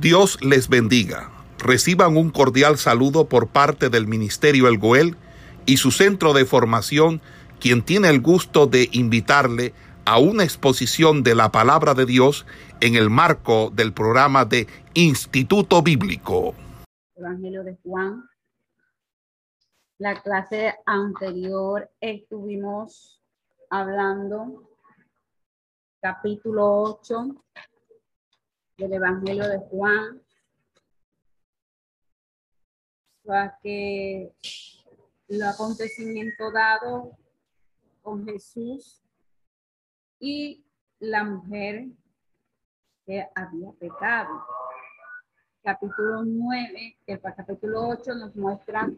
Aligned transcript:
Dios 0.00 0.38
les 0.42 0.68
bendiga. 0.68 1.30
Reciban 1.58 2.18
un 2.18 2.28
cordial 2.28 2.76
saludo 2.76 3.30
por 3.30 3.48
parte 3.48 3.88
del 3.88 4.06
Ministerio 4.06 4.68
El 4.68 4.76
Goel 4.76 5.16
y 5.64 5.78
su 5.78 5.90
centro 5.90 6.34
de 6.34 6.44
formación, 6.44 7.22
quien 7.60 7.82
tiene 7.82 8.10
el 8.10 8.20
gusto 8.20 8.66
de 8.66 8.90
invitarle 8.92 9.72
a 10.04 10.18
una 10.18 10.44
exposición 10.44 11.22
de 11.22 11.34
la 11.34 11.50
palabra 11.50 11.94
de 11.94 12.04
Dios 12.04 12.44
en 12.80 12.94
el 12.94 13.08
marco 13.08 13.70
del 13.70 13.94
programa 13.94 14.44
de 14.44 14.66
Instituto 14.92 15.80
Bíblico. 15.80 16.54
Evangelio 17.14 17.64
de 17.64 17.78
Juan. 17.82 18.22
La 19.96 20.20
clase 20.20 20.74
anterior 20.84 21.90
estuvimos 22.00 23.22
hablando 23.70 24.68
capítulo 26.02 26.82
8 27.00 27.34
del 28.76 28.92
Evangelio 28.92 29.48
de 29.48 29.58
Juan. 29.58 30.22
Para 33.24 33.58
que 33.62 34.32
el 35.28 35.42
acontecimiento 35.42 36.52
dado 36.52 37.16
con 38.02 38.24
Jesús 38.24 39.02
y 40.20 40.64
la 41.00 41.24
mujer 41.24 41.86
que 43.04 43.26
había 43.34 43.72
pecado. 43.72 44.46
Capítulo 45.62 46.22
9, 46.24 46.98
el 47.06 47.20
capítulo 47.20 47.88
8 47.88 48.14
nos 48.14 48.36
muestra 48.36 48.88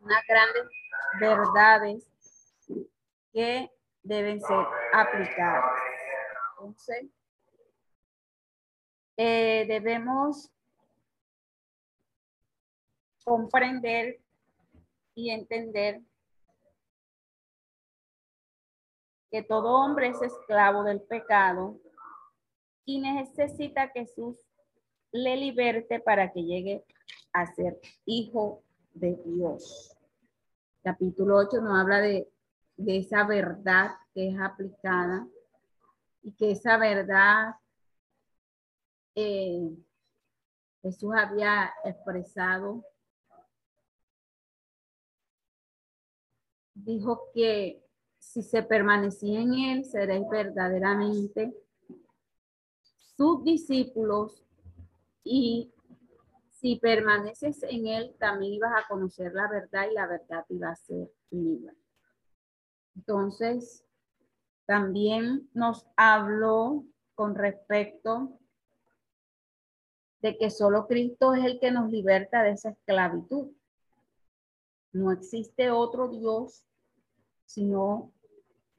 unas 0.00 0.22
grandes 0.26 0.64
verdades 1.20 2.10
que 3.32 3.70
deben 4.02 4.40
ser 4.40 4.66
aplicadas. 4.94 5.78
Entonces, 6.56 7.10
eh, 9.16 9.66
debemos 9.68 10.50
comprender 13.24 14.20
y 15.14 15.30
entender 15.30 16.00
que 19.30 19.42
todo 19.42 19.76
hombre 19.76 20.08
es 20.08 20.20
esclavo 20.20 20.84
del 20.84 21.00
pecado 21.02 21.80
y 22.84 23.00
necesita 23.00 23.92
que 23.92 24.00
Jesús 24.00 24.36
le 25.12 25.36
liberte 25.36 26.00
para 26.00 26.32
que 26.32 26.42
llegue 26.42 26.84
a 27.32 27.46
ser 27.46 27.78
hijo 28.04 28.62
de 28.94 29.16
Dios. 29.24 29.96
Capítulo 30.82 31.36
8 31.36 31.60
nos 31.60 31.78
habla 31.78 32.00
de, 32.00 32.28
de 32.76 32.98
esa 32.98 33.24
verdad 33.24 33.92
que 34.14 34.28
es 34.28 34.40
aplicada 34.40 35.26
y 36.22 36.32
que 36.32 36.50
esa 36.52 36.76
verdad 36.76 37.54
eh, 39.14 39.76
Jesús 40.82 41.12
había 41.16 41.72
expresado, 41.84 42.84
dijo 46.74 47.30
que 47.34 47.84
si 48.18 48.42
se 48.42 48.62
permanecía 48.62 49.40
en 49.40 49.54
él, 49.54 49.84
seréis 49.84 50.28
verdaderamente 50.28 51.54
sus 53.16 53.44
discípulos 53.44 54.44
y 55.22 55.72
si 56.50 56.76
permaneces 56.76 57.62
en 57.64 57.86
él, 57.86 58.16
también 58.18 58.54
ibas 58.54 58.72
a 58.72 58.86
conocer 58.88 59.32
la 59.34 59.48
verdad 59.48 59.88
y 59.90 59.94
la 59.94 60.06
verdad 60.06 60.44
iba 60.48 60.70
a 60.70 60.76
ser 60.76 61.10
libre. 61.30 61.74
Entonces, 62.94 63.84
también 64.64 65.50
nos 65.54 65.86
habló 65.96 66.84
con 67.14 67.34
respecto 67.34 68.38
de 70.22 70.38
que 70.38 70.50
solo 70.50 70.86
Cristo 70.86 71.34
es 71.34 71.44
el 71.44 71.60
que 71.60 71.70
nos 71.70 71.90
liberta 71.90 72.42
de 72.42 72.52
esa 72.52 72.70
esclavitud. 72.70 73.50
No 74.92 75.10
existe 75.10 75.70
otro 75.70 76.08
Dios 76.08 76.64
sino 77.52 78.10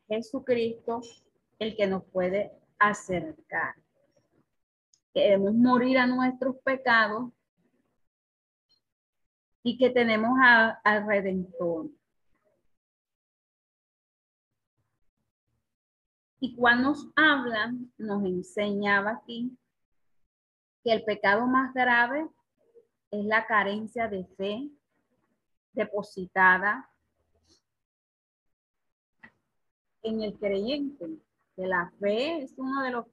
Jesucristo 0.08 1.02
el 1.60 1.76
que 1.76 1.86
nos 1.86 2.04
puede 2.06 2.52
acercar. 2.80 3.76
Queremos 5.14 5.54
morir 5.54 6.00
a 6.00 6.08
nuestros 6.08 6.56
pecados 6.64 7.32
y 9.62 9.78
que 9.78 9.92
tenemos 9.92 10.32
al 10.84 11.08
Redentor. 11.08 11.90
Y 16.40 16.56
cuando 16.56 16.90
nos 16.90 17.08
hablan, 17.16 17.94
nos 17.98 18.26
enseñaba 18.26 19.12
aquí 19.12 19.56
que 20.84 20.92
el 20.92 21.04
pecado 21.04 21.48
más 21.48 21.74
grave 21.74 22.28
es 23.12 23.26
la 23.26 23.46
carencia 23.46 24.08
de 24.08 24.26
fe 24.38 24.70
depositada 25.72 26.90
en 30.02 30.22
el 30.22 30.38
creyente. 30.38 31.08
Que 31.56 31.68
la 31.68 31.92
fe 32.00 32.44
es 32.44 32.54
uno 32.58 32.82
de 32.82 32.92
los, 32.92 33.06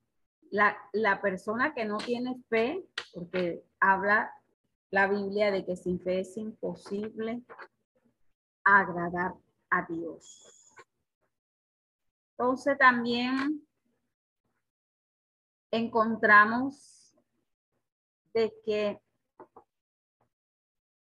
la, 0.51 0.77
la 0.93 1.21
persona 1.21 1.75
que 1.75 1.85
no 1.85 1.99
tiene 1.99 2.43
fe, 2.49 2.85
porque 3.13 3.63
habla 3.79 4.33
la 4.91 5.07
Biblia 5.07 5.51
de 5.51 5.65
que 5.65 5.77
sin 5.77 6.01
fe 6.01 6.21
es 6.21 6.37
imposible 6.37 7.43
agradar 8.65 9.35
a 9.69 9.87
Dios. 9.87 10.75
Entonces 12.33 12.79
también 12.79 13.67
encontramos 15.71 17.00
de 18.35 18.53
que 18.65 19.01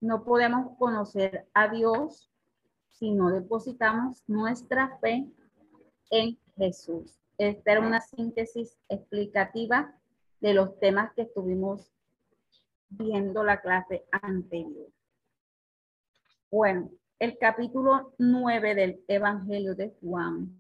no 0.02 0.24
podemos 0.24 0.78
conocer 0.78 1.48
a 1.54 1.70
Dios 1.70 2.30
si 2.90 3.12
no 3.12 3.30
depositamos 3.30 4.24
nuestra 4.28 4.98
fe 5.00 5.26
en 6.10 6.38
Jesús. 6.58 7.20
Esta 7.38 7.72
era 7.72 7.82
una 7.82 8.02
síntesis 8.02 8.78
explicativa 8.90 9.96
de 10.40 10.54
los 10.54 10.78
temas 10.80 11.14
que 11.14 11.24
estuvimos 11.24 11.92
viendo 12.90 13.44
la 13.44 13.62
clase 13.62 14.06
anterior. 14.12 14.90
Bueno, 16.52 16.92
el 17.18 17.38
capítulo 17.38 18.14
9 18.18 18.76
del 18.76 19.04
Evangelio 19.08 19.74
de 19.76 19.96
Juan 20.02 20.56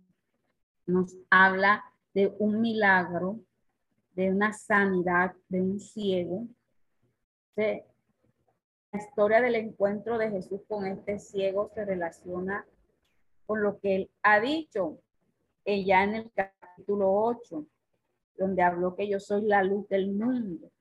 nos 0.85 1.15
habla 1.29 1.83
de 2.13 2.33
un 2.39 2.61
milagro 2.61 3.39
de 4.13 4.31
una 4.31 4.53
sanidad 4.53 5.33
de 5.49 5.61
un 5.61 5.79
ciego. 5.79 6.47
la 7.55 7.83
historia 8.93 9.41
del 9.41 9.55
encuentro 9.55 10.17
de 10.17 10.29
Jesús 10.29 10.61
con 10.67 10.85
este 10.85 11.19
ciego 11.19 11.71
se 11.73 11.83
relaciona 11.83 12.65
con 13.45 13.61
lo 13.61 13.79
que 13.79 13.95
él 13.95 14.11
ha 14.21 14.39
dicho 14.39 14.99
ella 15.65 16.03
en 16.03 16.15
el 16.15 16.31
capítulo 16.31 17.11
8, 17.11 17.65
donde 18.37 18.61
habló 18.61 18.95
que 18.95 19.07
yo 19.07 19.19
soy 19.19 19.43
la 19.43 19.63
luz 19.63 19.87
del 19.89 20.11
mundo. 20.11 20.71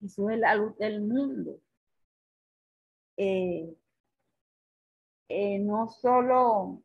Jesús 0.00 0.32
es 0.32 0.38
la 0.38 0.54
luz 0.54 0.76
del 0.76 1.00
mundo. 1.00 1.58
Eh, 3.16 3.74
eh, 5.28 5.58
no 5.60 5.88
solo 5.88 6.82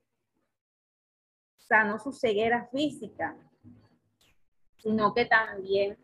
sanó 1.58 2.00
su 2.00 2.12
ceguera 2.12 2.68
física, 2.72 3.38
sino 4.79 5.13
que 5.13 5.25
también 5.25 5.97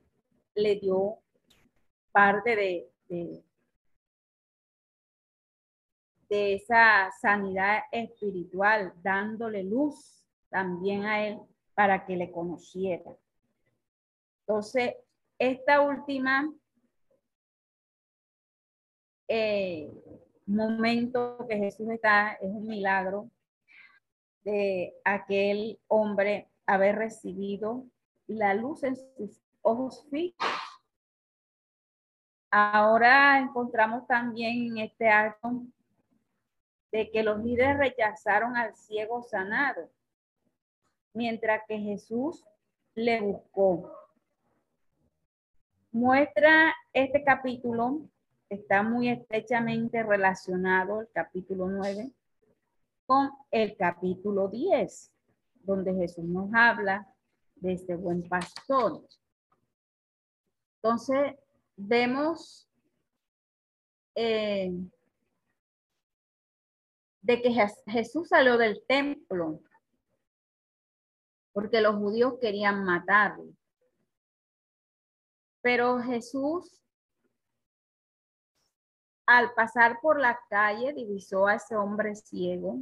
le 0.53 0.75
dio 0.79 1.19
parte 2.11 2.55
de, 2.55 2.89
de, 3.09 3.43
esa 6.29 7.09
sanidad 7.21 7.83
espiritual, 7.91 8.93
dándole 9.01 9.63
luz 9.63 10.25
también 10.49 11.03
a 11.05 11.25
él 11.25 11.39
para 11.73 12.05
que 12.05 12.17
le 12.17 12.31
conociera. 12.31 13.15
Entonces, 14.41 14.95
esta 15.39 15.81
última 15.81 16.53
eh, 19.27 19.89
momento 20.45 21.45
que 21.47 21.57
Jesús 21.57 21.89
está 21.89 22.33
es 22.33 22.49
un 22.49 22.67
milagro 22.67 23.29
de 24.43 24.93
aquel 25.03 25.79
hombre 25.87 26.49
haber 26.65 26.95
recibido 26.95 27.85
la 28.27 28.53
luz 28.53 28.83
en 28.83 28.95
sus 28.95 29.41
ojos 29.61 30.05
fijos. 30.09 30.47
Ahora 32.51 33.39
encontramos 33.39 34.07
también 34.07 34.67
en 34.71 34.77
este 34.77 35.09
acto 35.09 35.63
de 36.91 37.11
que 37.11 37.23
los 37.23 37.43
líderes 37.43 37.77
rechazaron 37.77 38.55
al 38.55 38.75
ciego 38.75 39.21
sanado, 39.23 39.89
mientras 41.13 41.63
que 41.67 41.77
Jesús 41.77 42.45
le 42.93 43.19
buscó. 43.19 43.91
Muestra 45.91 46.73
este 46.93 47.23
capítulo, 47.23 48.01
está 48.49 48.83
muy 48.83 49.09
estrechamente 49.09 50.03
relacionado, 50.03 51.01
el 51.01 51.09
capítulo 51.11 51.67
9, 51.67 52.11
con 53.05 53.31
el 53.51 53.75
capítulo 53.75 54.47
10, 54.47 55.11
donde 55.63 55.93
Jesús 55.93 56.23
nos 56.23 56.49
habla 56.53 57.07
de 57.55 57.73
este 57.73 57.95
buen 57.95 58.27
pastor. 58.27 59.05
Entonces, 60.81 61.35
vemos 61.75 62.67
eh, 64.15 64.71
de 67.21 67.41
que 67.41 67.51
Jesús 67.87 68.27
salió 68.29 68.57
del 68.57 68.83
templo 68.87 69.59
porque 71.55 71.79
los 71.79 71.95
judíos 71.95 72.33
querían 72.41 72.83
matarlo. 72.83 73.45
Pero 75.61 75.99
Jesús, 76.01 76.83
al 79.25 79.53
pasar 79.53 79.99
por 80.01 80.19
la 80.19 80.37
calle, 80.49 80.91
divisó 80.91 81.47
a 81.47 81.55
ese 81.55 81.77
hombre 81.77 82.13
ciego. 82.13 82.81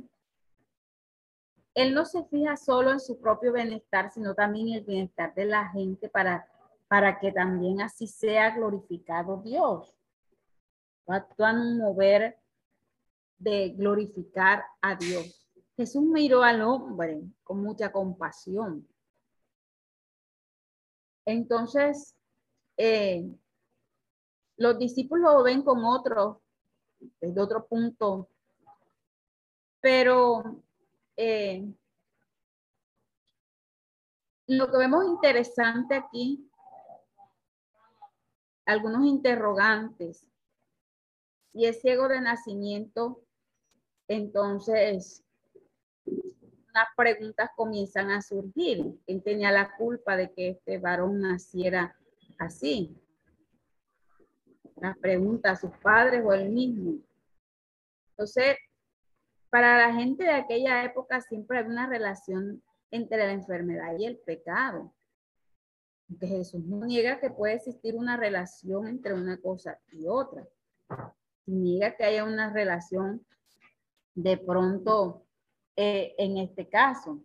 Él 1.74 1.94
no 1.94 2.06
se 2.06 2.24
fija 2.26 2.56
solo 2.56 2.92
en 2.92 3.00
su 3.00 3.20
propio 3.20 3.54
bienestar, 3.54 4.12
sino 4.12 4.36
también 4.36 4.70
en 4.70 4.74
el 4.76 4.84
bienestar 4.84 5.34
de 5.34 5.46
la 5.46 5.70
gente 5.70 6.08
para, 6.10 6.48
para 6.88 7.20
que 7.20 7.32
también 7.32 7.82
así 7.82 8.08
sea 8.08 8.56
glorificado 8.56 9.42
Dios. 9.42 9.96
Actúa 11.08 11.52
en 11.52 11.58
un 11.58 11.78
mover 11.80 12.38
de 13.38 13.70
glorificar 13.70 14.64
a 14.82 14.96
Dios. 14.96 15.48
Jesús 15.76 16.04
miró 16.04 16.44
al 16.44 16.62
hombre 16.62 17.22
con 17.44 17.62
mucha 17.62 17.92
compasión. 17.92 18.88
Entonces, 21.26 22.16
eh, 22.78 23.28
los 24.58 24.78
discípulos 24.78 25.34
lo 25.34 25.44
ven 25.44 25.64
con 25.64 25.84
otro, 25.84 26.42
desde 27.20 27.42
otro 27.42 27.66
punto, 27.66 28.30
pero 29.82 30.64
eh, 31.18 31.74
lo 34.48 34.72
que 34.72 34.78
vemos 34.78 35.06
interesante 35.06 35.96
aquí, 35.96 36.50
algunos 38.66 39.06
interrogantes. 39.06 40.28
Si 41.52 41.66
es 41.66 41.82
ciego 41.82 42.08
de 42.08 42.22
nacimiento, 42.22 43.24
entonces 44.08 45.24
unas 46.06 46.88
preguntas 46.98 47.52
comienzan 47.56 48.10
a 48.10 48.22
surgir. 48.22 49.00
¿Quién 49.06 49.22
tenía 49.22 49.52
la 49.52 49.76
culpa 49.78 50.18
de 50.18 50.34
que 50.34 50.50
este 50.50 50.80
varón 50.80 51.22
naciera 51.22 51.96
así? 52.40 52.98
Las 54.78 54.98
preguntas, 54.98 55.62
sus 55.62 55.72
padres 55.78 56.24
o 56.26 56.34
él 56.34 56.50
mismo. 56.50 56.98
Entonces, 58.10 58.58
para 59.54 59.78
la 59.78 59.94
gente 59.94 60.24
de 60.24 60.32
aquella 60.32 60.84
época 60.84 61.22
siempre 61.22 61.60
había 61.60 61.70
una 61.70 61.86
relación 61.86 62.64
entre 62.90 63.20
la 63.20 63.34
enfermedad 63.34 63.96
y 64.00 64.06
el 64.08 64.18
pecado. 64.18 64.92
Porque 66.08 66.26
Jesús 66.26 66.66
no 66.66 66.84
niega 66.88 67.20
que 67.20 67.30
puede 67.30 67.54
existir 67.54 67.96
una 67.96 68.18
relación 68.18 68.88
entre 68.88 69.14
una 69.14 69.40
cosa 69.40 69.80
y 69.92 70.08
otra. 70.08 70.48
Niega 71.46 71.96
que 71.96 72.04
haya 72.04 72.24
una 72.24 72.52
relación 72.52 73.24
de 74.16 74.38
pronto 74.38 75.28
eh, 75.76 76.16
en 76.18 76.40
este 76.40 76.68
caso. 76.68 77.24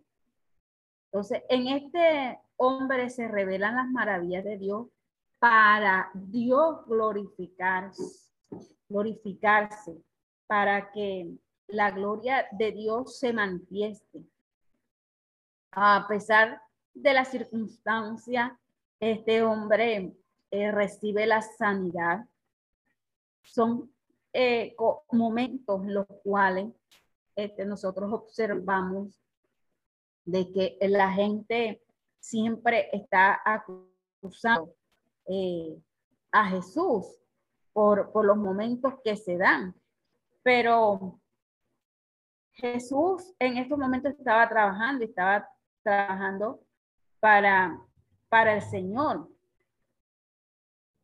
Entonces, 1.05 1.41
en 1.49 1.67
este 1.69 2.39
hombre 2.57 3.09
se 3.09 3.27
revelan 3.27 3.75
las 3.75 3.89
maravillas 3.89 4.43
de 4.43 4.59
Dios 4.59 4.85
para 5.39 6.11
Dios 6.13 6.85
glorificarse, 6.85 8.03
glorificarse, 8.87 9.97
para 10.45 10.91
que 10.91 11.39
la 11.69 11.91
gloria 11.91 12.47
de 12.51 12.71
Dios 12.71 13.19
se 13.19 13.33
manifieste. 13.33 14.23
A 15.71 16.05
pesar 16.07 16.61
de 16.93 17.13
la 17.13 17.25
circunstancia, 17.25 18.59
este 18.99 19.43
hombre 19.43 20.13
eh, 20.51 20.71
recibe 20.71 21.25
la 21.25 21.41
sanidad. 21.41 22.25
Son 23.43 23.91
eh, 24.33 24.75
momentos 25.11 25.83
en 25.83 25.93
los 25.93 26.07
cuales 26.23 26.67
este, 27.35 27.65
nosotros 27.65 28.11
observamos 28.11 29.21
de 30.25 30.51
que 30.51 30.77
la 30.81 31.11
gente 31.11 31.81
siempre 32.19 32.89
está 32.91 33.41
acusando 33.45 34.73
eh, 35.27 35.79
a 36.31 36.49
Jesús 36.49 37.05
por, 37.73 38.11
por 38.11 38.25
los 38.25 38.37
momentos 38.37 38.95
que 39.03 39.15
se 39.15 39.37
dan. 39.37 39.75
Pero 40.43 41.19
Jesús 42.59 43.33
en 43.39 43.57
estos 43.57 43.77
momentos 43.77 44.13
estaba 44.17 44.47
trabajando, 44.49 45.05
estaba 45.05 45.49
trabajando 45.83 46.59
para, 47.19 47.79
para 48.27 48.55
el 48.55 48.61
Señor. 48.61 49.29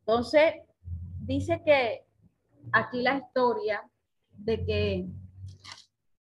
Entonces, 0.01 0.55
dice 1.21 1.61
que 1.65 2.05
aquí 2.73 3.01
la 3.01 3.17
historia 3.17 3.89
de 4.31 4.65
que 4.65 5.07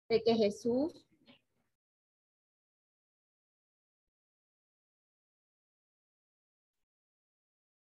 de 0.08 0.22
que 0.22 0.34
Jesús 0.34 1.06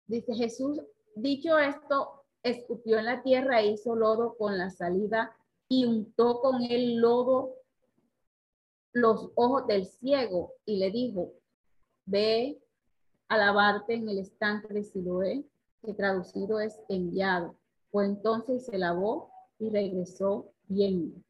dice 0.06 0.34
Jesús, 0.34 0.80
dicho 1.16 1.58
esto, 1.58 2.24
escupió 2.44 2.98
en 2.98 3.06
la 3.06 3.22
tierra 3.22 3.60
e 3.60 3.72
hizo 3.72 3.96
lodo 3.96 4.36
con 4.36 4.56
la 4.56 4.70
salida 4.70 5.36
y 5.72 5.86
untó 5.86 6.42
con 6.42 6.62
el 6.62 6.96
lodo 6.96 7.54
los 8.92 9.30
ojos 9.36 9.66
del 9.66 9.86
ciego 9.86 10.52
y 10.66 10.76
le 10.76 10.90
dijo, 10.90 11.32
ve 12.04 12.60
a 13.28 13.38
lavarte 13.38 13.94
en 13.94 14.06
el 14.06 14.18
estanque 14.18 14.74
de 14.74 14.84
Siloé, 14.84 15.46
que 15.82 15.94
traducido 15.94 16.60
es 16.60 16.78
enviado. 16.90 17.56
Fue 17.90 18.04
entonces 18.04 18.66
se 18.66 18.76
lavó 18.76 19.32
y 19.58 19.70
regresó 19.70 20.52
viendo. 20.68 21.22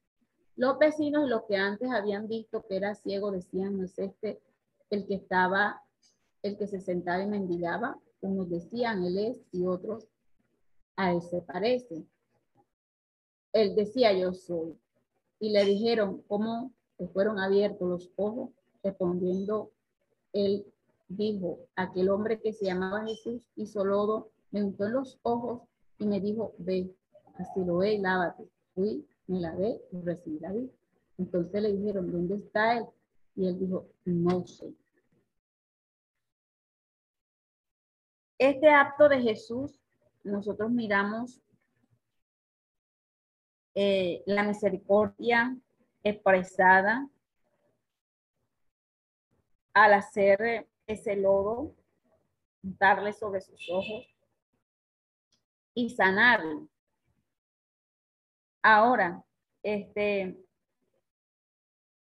Los 0.57 0.77
vecinos, 0.77 1.29
los 1.29 1.45
que 1.45 1.57
antes 1.57 1.89
habían 1.93 2.27
visto 2.27 2.67
que 2.67 2.79
era 2.79 2.97
ciego, 2.97 3.31
decían, 3.31 3.79
no 3.79 3.85
es 3.85 3.97
este 3.97 4.43
el 4.91 5.07
que 5.07 5.15
estaba, 5.15 5.81
el 6.43 6.59
que 6.59 6.67
se 6.67 6.81
sentaba 6.81 7.23
y 7.23 7.27
mendigaba. 7.27 7.97
Unos 8.21 8.51
decían, 8.51 9.05
él 9.05 9.19
es, 9.19 9.41
y 9.53 9.67
otros, 9.67 10.09
a 10.97 11.13
él 11.13 11.23
se 11.23 11.43
parece. 11.43 12.05
Él 13.53 13.75
decía, 13.75 14.13
yo 14.13 14.33
soy. 14.33 14.79
Y 15.39 15.51
le 15.51 15.65
dijeron, 15.65 16.23
¿cómo 16.29 16.73
te 16.97 17.09
fueron 17.09 17.39
abiertos 17.39 17.89
los 17.89 18.11
ojos? 18.17 18.51
Respondiendo, 18.83 19.71
él 20.33 20.67
dijo, 21.09 21.59
aquel 21.77 22.11
hombre 22.11 22.41
que 22.41 22.53
se 22.53 22.67
llamaba 22.67 23.05
Jesús 23.07 23.49
hizo 23.57 23.85
lodo, 23.85 24.31
me 24.51 24.63
untó 24.63 24.87
en 24.87 24.95
los 24.95 25.19
ojos 25.23 25.63
y 25.99 26.07
me 26.07 26.21
dijo, 26.21 26.55
ve, 26.59 26.95
así 27.39 27.65
lo 27.65 27.79
ve, 27.79 27.99
lávate. 27.99 28.49
Fui 28.75 29.07
me 29.27 29.41
la 29.41 29.55
ve 29.55 29.81
y 29.93 30.01
recibí 30.03 30.39
la 30.41 30.53
vida. 30.53 30.73
Entonces 31.19 31.63
le 31.63 31.73
dijeron, 31.73 32.11
¿dónde 32.11 32.37
está 32.37 32.79
él? 32.79 32.87
Y 33.37 33.47
él 33.47 33.59
dijo, 33.59 33.87
no 34.05 34.47
sé. 34.47 34.75
Este 38.39 38.69
acto 38.69 39.09
de 39.09 39.21
Jesús, 39.21 39.81
nosotros 40.25 40.71
miramos 40.71 41.42
eh, 43.75 44.23
la 44.27 44.43
misericordia 44.43 45.57
expresada 46.03 47.09
al 49.75 49.95
hacer 49.95 50.69
ese 50.87 51.17
lodo, 51.17 51.75
darle 52.63 53.13
sobre 53.13 53.41
sus 53.41 53.69
ojos 53.71 54.07
y 55.75 55.91
sanarlo. 55.91 56.69
Ahora, 58.63 59.25
este, 59.63 60.39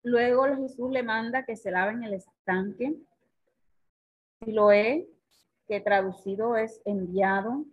luego 0.03 0.45
Jesús 0.57 0.91
le 0.91 1.03
manda 1.03 1.45
que 1.45 1.57
se 1.57 1.71
lave 1.71 1.93
en 1.93 2.05
el 2.05 2.15
estanque. 2.15 2.95
Si 4.41 4.53
lo 4.53 4.73
es, 4.73 5.07
que 5.67 5.81
traducido 5.81 6.57
es 6.57 6.83
enviado. 6.85 7.65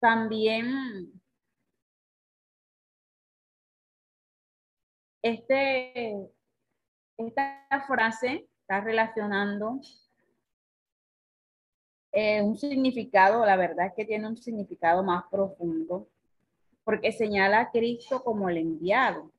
También 0.00 1.12
este, 5.22 6.30
esta 7.16 7.84
frase 7.86 8.48
está 8.60 8.80
relacionando 8.80 9.80
eh, 12.12 12.42
un 12.42 12.56
significado, 12.56 13.44
la 13.44 13.56
verdad 13.56 13.86
es 13.86 13.94
que 13.94 14.04
tiene 14.04 14.28
un 14.28 14.36
significado 14.36 15.02
más 15.02 15.24
profundo, 15.30 16.08
porque 16.84 17.12
señala 17.12 17.60
a 17.60 17.70
Cristo 17.70 18.22
como 18.22 18.48
el 18.48 18.58
enviado. 18.58 19.30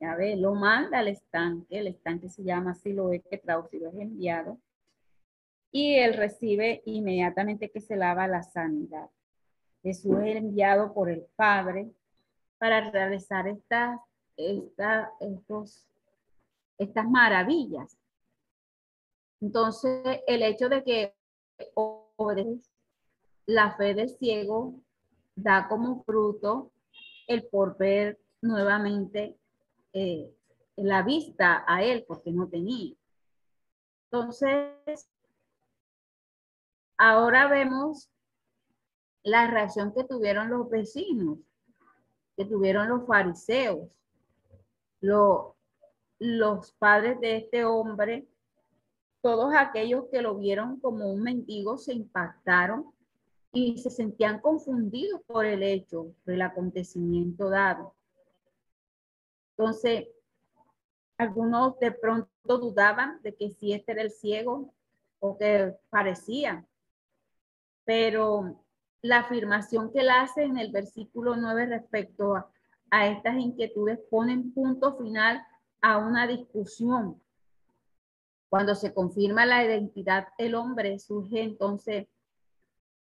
Ya 0.00 0.14
ve, 0.14 0.36
lo 0.36 0.54
manda 0.54 0.98
al 0.98 1.08
estanque, 1.08 1.78
el 1.78 1.88
estanque 1.88 2.28
se 2.28 2.44
llama 2.44 2.72
así, 2.72 2.92
lo 2.92 3.12
es 3.12 3.24
que 3.28 3.38
traducido 3.38 3.88
es 3.90 3.96
enviado, 3.96 4.58
y 5.72 5.94
él 5.96 6.14
recibe 6.14 6.82
inmediatamente 6.84 7.70
que 7.70 7.80
se 7.80 7.96
lava 7.96 8.28
la 8.28 8.42
sanidad. 8.42 9.08
Jesús 9.82 10.18
es 10.24 10.36
enviado 10.36 10.92
por 10.92 11.08
el 11.10 11.26
Padre 11.36 11.90
para 12.58 12.90
realizar 12.90 13.46
estas, 13.46 14.00
estos, 14.36 15.86
estas 16.78 17.08
maravillas. 17.08 17.96
Entonces, 19.40 20.20
el 20.26 20.42
hecho 20.42 20.68
de 20.68 20.82
que 20.82 21.14
la 23.46 23.76
fe 23.76 23.94
del 23.94 24.08
ciego 24.08 24.74
da 25.36 25.68
como 25.68 26.02
fruto 26.02 26.72
el 27.28 27.46
por 27.46 27.76
ver 27.76 28.18
nuevamente 28.42 29.38
eh, 29.92 30.34
la 30.76 31.02
vista 31.02 31.64
a 31.66 31.82
él, 31.82 32.04
porque 32.06 32.32
no 32.32 32.48
tenía. 32.48 32.94
Entonces, 34.10 35.08
ahora 36.96 37.46
vemos 37.48 38.10
la 39.28 39.46
reacción 39.46 39.92
que 39.92 40.04
tuvieron 40.04 40.50
los 40.50 40.68
vecinos, 40.68 41.38
que 42.36 42.44
tuvieron 42.44 42.88
los 42.88 43.06
fariseos, 43.06 43.88
los 45.00 46.72
padres 46.78 47.20
de 47.20 47.36
este 47.36 47.64
hombre, 47.64 48.26
todos 49.20 49.52
aquellos 49.54 50.06
que 50.10 50.22
lo 50.22 50.36
vieron 50.36 50.80
como 50.80 51.12
un 51.12 51.22
mendigo 51.22 51.76
se 51.76 51.92
impactaron 51.92 52.92
y 53.52 53.78
se 53.78 53.90
sentían 53.90 54.40
confundidos 54.40 55.20
por 55.26 55.44
el 55.44 55.62
hecho 55.62 56.14
del 56.24 56.42
acontecimiento 56.42 57.50
dado. 57.50 57.94
Entonces, 59.56 60.08
algunos 61.16 61.78
de 61.80 61.92
pronto 61.92 62.28
dudaban 62.46 63.20
de 63.22 63.34
que 63.34 63.50
si 63.50 63.72
este 63.72 63.92
era 63.92 64.02
el 64.02 64.10
ciego 64.10 64.72
o 65.18 65.36
que 65.36 65.74
parecía, 65.90 66.64
pero 67.84 68.64
la 69.02 69.20
afirmación 69.20 69.92
que 69.92 70.00
él 70.00 70.10
hace 70.10 70.42
en 70.42 70.58
el 70.58 70.72
versículo 70.72 71.36
9 71.36 71.66
respecto 71.66 72.34
a, 72.90 73.06
estas 73.06 73.38
inquietudes 73.38 73.98
ponen 74.10 74.52
punto 74.52 74.96
final 74.96 75.42
a 75.82 75.98
una 75.98 76.26
discusión. 76.26 77.20
Cuando 78.48 78.74
se 78.74 78.94
confirma 78.94 79.44
la 79.44 79.62
identidad 79.62 80.28
del 80.38 80.54
hombre, 80.54 80.98
surge 80.98 81.42
entonces 81.42 82.06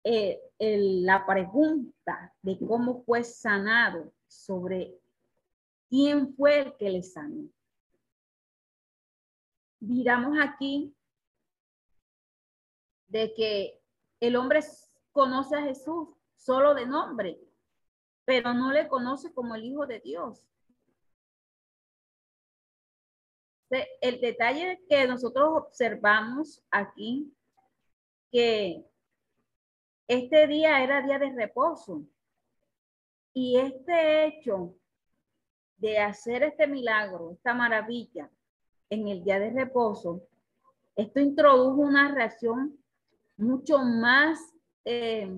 eh, 0.02 0.40
la 0.58 1.26
pregunta 1.26 2.34
de 2.40 2.58
cómo 2.58 3.02
fue 3.04 3.24
sanado 3.24 4.10
sobre 4.26 4.94
quién 5.90 6.34
fue 6.34 6.60
el 6.60 6.76
que 6.76 6.90
le 6.90 7.02
sanó. 7.02 7.48
Miramos 9.80 10.38
aquí 10.40 10.94
de 13.08 13.34
que 13.34 13.80
el 14.20 14.36
hombre 14.36 14.62
conoce 15.14 15.56
a 15.56 15.62
Jesús 15.62 16.08
solo 16.36 16.74
de 16.74 16.86
nombre, 16.86 17.40
pero 18.24 18.52
no 18.52 18.72
le 18.72 18.88
conoce 18.88 19.32
como 19.32 19.54
el 19.54 19.64
Hijo 19.64 19.86
de 19.86 20.00
Dios. 20.00 20.44
El 24.00 24.20
detalle 24.20 24.84
que 24.88 25.06
nosotros 25.06 25.48
observamos 25.52 26.62
aquí, 26.70 27.32
que 28.30 28.84
este 30.08 30.46
día 30.48 30.82
era 30.82 31.00
día 31.00 31.18
de 31.18 31.30
reposo 31.30 32.04
y 33.32 33.56
este 33.56 34.26
hecho 34.26 34.74
de 35.76 35.98
hacer 35.98 36.42
este 36.42 36.66
milagro, 36.66 37.32
esta 37.32 37.54
maravilla 37.54 38.30
en 38.90 39.08
el 39.08 39.24
día 39.24 39.38
de 39.38 39.50
reposo, 39.50 40.26
esto 40.96 41.20
introdujo 41.20 41.80
una 41.80 42.12
reacción 42.12 42.78
mucho 43.36 43.78
más 43.78 44.53
eh, 44.84 45.30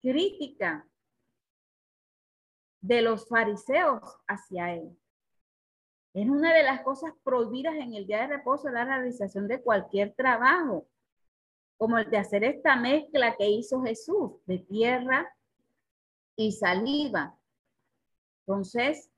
crítica 0.00 0.86
de 2.80 3.02
los 3.02 3.28
fariseos 3.28 4.02
hacia 4.26 4.74
él. 4.74 4.96
Es 6.14 6.28
una 6.28 6.54
de 6.54 6.62
las 6.62 6.82
cosas 6.82 7.12
prohibidas 7.24 7.74
en 7.74 7.94
el 7.94 8.06
día 8.06 8.22
de 8.22 8.36
reposo 8.38 8.70
la 8.70 8.84
realización 8.84 9.48
de 9.48 9.60
cualquier 9.60 10.14
trabajo, 10.14 10.86
como 11.76 11.98
el 11.98 12.08
de 12.08 12.16
hacer 12.16 12.42
esta 12.44 12.76
mezcla 12.76 13.36
que 13.36 13.48
hizo 13.48 13.82
Jesús 13.82 14.32
de 14.46 14.60
tierra 14.60 15.30
y 16.36 16.52
saliva. 16.52 17.36
Entonces, 18.46 19.10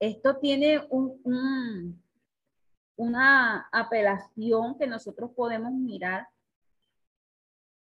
esto 0.00 0.38
tiene 0.38 0.86
un, 0.88 2.00
una 2.96 3.68
apelación 3.72 4.78
que 4.78 4.86
nosotros 4.86 5.32
podemos 5.32 5.72
mirar 5.72 6.28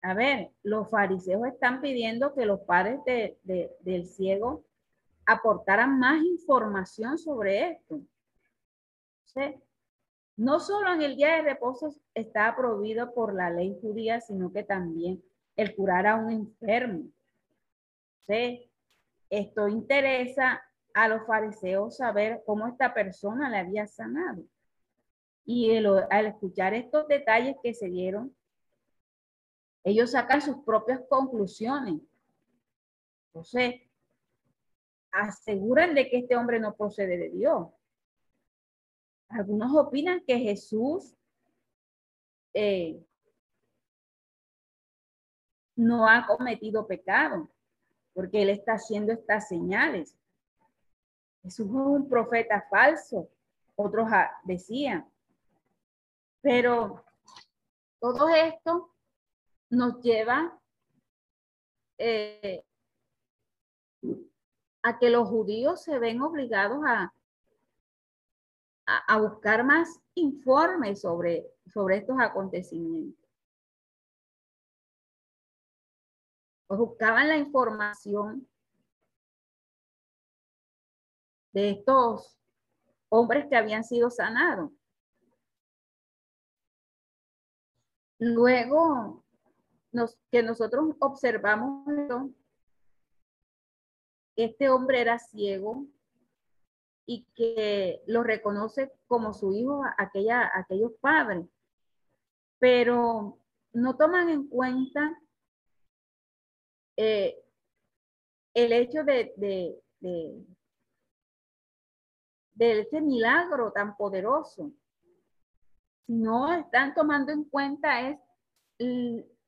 a 0.02 0.14
ver, 0.14 0.50
los 0.64 0.90
fariseos 0.90 1.46
están 1.46 1.80
pidiendo 1.80 2.34
que 2.34 2.44
los 2.44 2.60
padres 2.60 3.00
del 3.44 4.06
ciego 4.06 4.64
aportaran 5.24 5.98
más 5.98 6.20
información 6.24 7.16
sobre 7.18 7.70
esto. 7.70 8.00
no 10.36 10.58
solo 10.58 10.92
en 10.92 11.02
el 11.02 11.16
día 11.16 11.36
de 11.36 11.42
reposo 11.42 11.94
está 12.14 12.54
prohibido 12.56 13.14
por 13.14 13.32
la 13.32 13.50
ley 13.50 13.78
judía, 13.80 14.20
sino 14.20 14.52
que 14.52 14.64
también 14.64 15.22
el 15.54 15.74
curar 15.76 16.08
a 16.08 16.16
un 16.16 16.32
enfermo. 16.32 17.04
Esto 19.30 19.68
interesa 19.68 20.62
a 20.94 21.08
los 21.08 21.24
fariseos 21.26 21.96
saber 21.96 22.42
cómo 22.44 22.66
esta 22.66 22.92
persona 22.92 23.48
le 23.48 23.58
había 23.58 23.86
sanado. 23.86 24.42
Y 25.44 25.76
al 25.76 26.26
escuchar 26.26 26.74
estos 26.74 27.06
detalles 27.08 27.56
que 27.62 27.72
se 27.72 27.86
dieron, 27.88 28.34
ellos 29.84 30.12
sacan 30.12 30.40
sus 30.40 30.58
propias 30.64 31.00
conclusiones. 31.08 32.00
Entonces, 33.28 33.80
aseguran 35.10 35.94
de 35.94 36.08
que 36.08 36.18
este 36.18 36.36
hombre 36.36 36.60
no 36.60 36.74
procede 36.74 37.18
de 37.18 37.30
Dios. 37.30 37.68
Algunos 39.28 39.74
opinan 39.74 40.22
que 40.26 40.38
Jesús 40.38 41.14
eh, 42.54 43.02
no 45.74 46.08
ha 46.08 46.26
cometido 46.26 46.86
pecado, 46.86 47.50
porque 48.12 48.42
él 48.42 48.50
está 48.50 48.74
haciendo 48.74 49.12
estas 49.12 49.48
señales. 49.48 50.16
Jesús 51.42 51.66
es 51.66 51.72
un 51.72 52.08
profeta 52.08 52.66
falso, 52.70 53.28
otros 53.74 54.06
decían. 54.44 55.08
Pero 56.40 57.04
todo 58.00 58.28
esto 58.28 58.91
nos 59.72 60.00
lleva 60.02 60.60
eh, 61.96 62.62
a 64.82 64.98
que 64.98 65.08
los 65.08 65.28
judíos 65.28 65.82
se 65.82 65.98
ven 65.98 66.20
obligados 66.20 66.80
a, 66.86 67.14
a, 68.84 69.18
buscar 69.18 69.64
más 69.64 69.98
informes 70.14 71.00
sobre, 71.00 71.50
sobre 71.72 71.96
estos 71.96 72.16
acontecimientos. 72.20 73.18
Pues 76.66 76.78
buscaban 76.78 77.28
la 77.28 77.38
información 77.38 78.46
de 81.54 81.70
estos 81.70 82.38
hombres 83.08 83.46
que 83.48 83.56
habían 83.56 83.84
sido 83.84 84.10
sanados. 84.10 84.70
Luego, 88.18 89.21
que 90.30 90.42
nosotros 90.42 90.96
observamos 91.00 91.86
este 94.36 94.70
hombre 94.70 95.00
era 95.00 95.18
ciego 95.18 95.86
y 97.06 97.26
que 97.34 98.02
lo 98.06 98.22
reconoce 98.22 98.92
como 99.06 99.34
su 99.34 99.52
hijo 99.52 99.82
aquella, 99.98 100.50
aquellos 100.54 100.92
padres, 101.00 101.46
pero 102.58 103.38
no 103.72 103.96
toman 103.96 104.30
en 104.30 104.48
cuenta 104.48 105.20
eh, 106.96 107.36
el 108.54 108.72
hecho 108.72 109.04
de, 109.04 109.34
de, 109.36 109.82
de, 110.00 110.46
de 112.54 112.80
este 112.80 113.00
milagro 113.00 113.72
tan 113.72 113.96
poderoso. 113.96 114.72
No 116.06 116.52
están 116.52 116.94
tomando 116.94 117.32
en 117.32 117.44
cuenta 117.44 118.08
es 118.08 118.18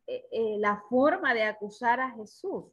eh, 0.07 0.27
eh, 0.31 0.57
la 0.59 0.83
forma 0.89 1.33
de 1.35 1.45
acusar 1.45 2.01
a 2.01 2.11
Jesús. 2.13 2.65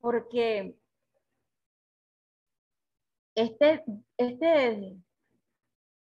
Porque 0.00 0.76
este, 3.34 3.84
este 4.16 4.96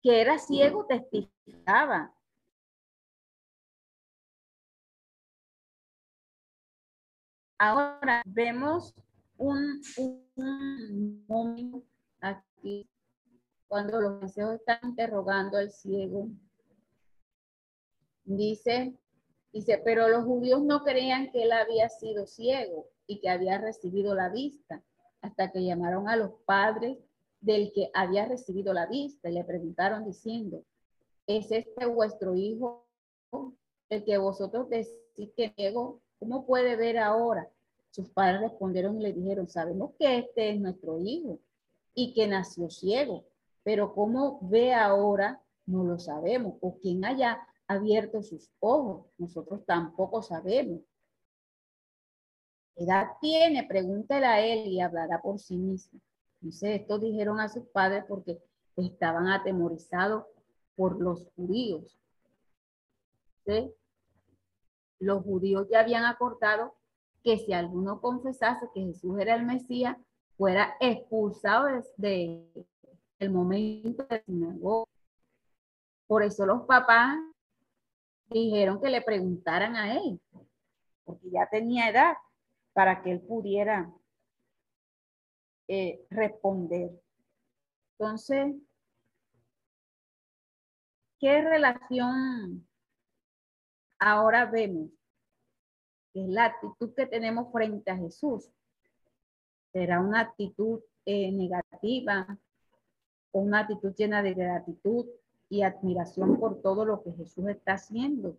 que 0.02 0.22
era 0.22 0.38
ciego 0.38 0.86
testificaba. 0.86 2.14
Ahora 7.58 8.22
vemos 8.26 8.94
un, 9.38 9.82
un 9.98 11.26
momento 11.28 11.84
aquí 12.22 12.88
cuando 13.68 14.00
los 14.00 14.22
deseos 14.22 14.56
están 14.56 14.80
interrogando 14.84 15.58
al 15.58 15.72
ciego 15.72 16.30
Dice, 18.26 18.94
dice, 19.54 19.82
pero 19.86 20.10
los 20.10 20.26
judíos 20.26 20.64
no 20.64 20.84
creían 20.84 21.32
que 21.32 21.44
él 21.44 21.52
había 21.52 21.90
sido 21.90 22.26
ciego 22.26 22.88
y 23.08 23.20
que 23.20 23.30
había 23.30 23.60
recibido 23.60 24.16
la 24.16 24.30
vista 24.30 24.84
hasta 25.22 25.52
que 25.52 25.64
llamaron 25.64 26.10
a 26.10 26.16
los 26.16 26.32
padres 26.46 26.98
del 27.40 27.72
que 27.72 27.92
había 27.94 28.26
recibido 28.26 28.74
la 28.74 28.88
vista 28.88 29.30
y 29.30 29.34
le 29.34 29.44
preguntaron 29.44 30.04
diciendo, 30.06 30.64
¿es 31.28 31.52
este 31.52 31.86
vuestro 31.86 32.36
hijo 32.36 32.88
el 33.90 34.04
que 34.04 34.18
vosotros 34.18 34.68
decís 34.70 35.32
que 35.38 35.54
niego? 35.56 36.02
¿Cómo 36.20 36.46
puede 36.46 36.76
ver 36.76 36.98
ahora? 36.98 37.48
Sus 37.92 38.10
padres 38.10 38.42
respondieron 38.42 39.00
y 39.00 39.04
le 39.04 39.14
dijeron, 39.14 39.48
sabemos 39.48 39.92
que 40.00 40.18
este 40.18 40.50
es 40.50 40.60
nuestro 40.60 41.00
hijo 41.00 41.40
y 41.94 42.14
que 42.14 42.28
nació 42.28 42.70
ciego, 42.70 43.26
pero 43.64 43.94
cómo 43.94 44.40
ve 44.42 44.74
ahora 44.74 45.42
no 45.66 45.84
lo 45.84 45.98
sabemos, 45.98 46.56
o 46.62 46.78
quién 46.80 47.06
haya 47.06 47.40
abierto 47.68 48.22
sus 48.22 48.50
ojos, 48.60 49.08
nosotros 49.18 49.66
tampoco 49.66 50.22
sabemos. 50.22 50.82
¿Qué 52.76 52.84
edad 52.84 53.08
tiene? 53.22 53.64
Pregúntale 53.64 54.26
a 54.26 54.46
él 54.46 54.68
y 54.68 54.82
hablará 54.82 55.22
por 55.22 55.40
sí 55.40 55.58
mismo. 55.58 56.00
Entonces, 56.42 56.82
esto 56.82 57.00
dijeron 57.00 57.40
a 57.40 57.50
sus 57.50 57.66
padres 57.68 58.04
porque 58.08 58.40
estaban 58.78 59.28
atemorizados 59.28 60.26
por 60.76 61.02
los 61.02 61.28
judíos. 61.36 61.98
Los 65.00 65.24
judíos 65.24 65.68
ya 65.70 65.80
habían 65.82 66.06
acordado 66.06 66.76
que 67.24 67.38
si 67.40 67.54
alguno 67.54 68.02
confesase 68.02 68.70
que 68.74 68.82
Jesús 68.82 69.18
era 69.20 69.36
el 69.36 69.46
Mesías, 69.46 69.98
fuera 70.38 70.76
expulsado 70.80 71.66
desde 71.66 72.46
el 73.20 73.30
momento 73.32 74.06
de 74.10 74.22
sinagoga. 74.24 74.92
Por 76.08 76.24
eso 76.24 76.46
los 76.46 76.64
papás 76.64 77.18
dijeron 78.28 78.82
que 78.82 78.90
le 78.90 79.02
preguntaran 79.02 79.76
a 79.76 79.96
él, 79.96 80.20
porque 81.04 81.30
ya 81.30 81.48
tenía 81.50 81.90
edad 81.90 82.16
para 82.74 83.02
que 83.02 83.12
él 83.12 83.22
pudiera 83.22 83.92
eh, 85.68 86.06
responder. 86.10 86.92
Entonces, 87.98 88.56
¿qué 91.20 91.42
relación 91.42 92.68
ahora 94.00 94.46
vemos? 94.46 94.90
Es 96.14 96.28
la 96.30 96.46
actitud 96.46 96.94
que 96.96 97.06
tenemos 97.06 97.52
frente 97.52 97.92
a 97.92 97.98
Jesús. 97.98 98.50
¿Será 99.72 100.00
una 100.00 100.22
actitud 100.22 100.82
eh, 101.06 101.32
negativa 101.32 102.38
o 103.32 103.40
una 103.40 103.60
actitud 103.60 103.94
llena 103.96 104.24
de 104.24 104.34
gratitud 104.34 105.06
y 105.56 105.64
admiración 105.64 106.40
por 106.40 106.62
todo 106.62 106.86
lo 106.86 107.02
que 107.04 107.12
Jesús 107.14 107.48
está 107.48 107.74
haciendo? 107.74 108.38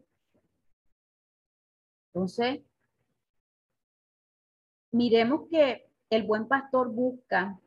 Entonces, 2.08 2.61
miremos 4.92 5.49
que 5.50 5.88
el 6.11 6.23
buen 6.25 6.46
pastor 6.46 6.90
busca 6.90 7.58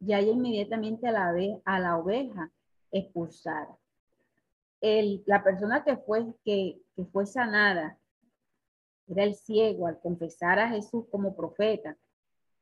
y 0.00 0.12
inmediatamente 0.14 1.08
a 1.08 1.12
la, 1.12 1.34
a 1.64 1.80
la 1.80 1.96
oveja 1.96 2.50
expulsada. 2.90 3.76
El, 4.80 5.22
la 5.26 5.42
persona 5.42 5.82
que 5.84 5.96
fue, 5.96 6.34
que, 6.44 6.80
que 6.94 7.04
fue 7.06 7.26
sanada 7.26 7.98
era 9.08 9.24
el 9.24 9.34
ciego 9.34 9.86
al 9.86 10.00
confesar 10.00 10.58
a 10.58 10.68
Jesús 10.68 11.06
como 11.10 11.34
profeta 11.34 11.96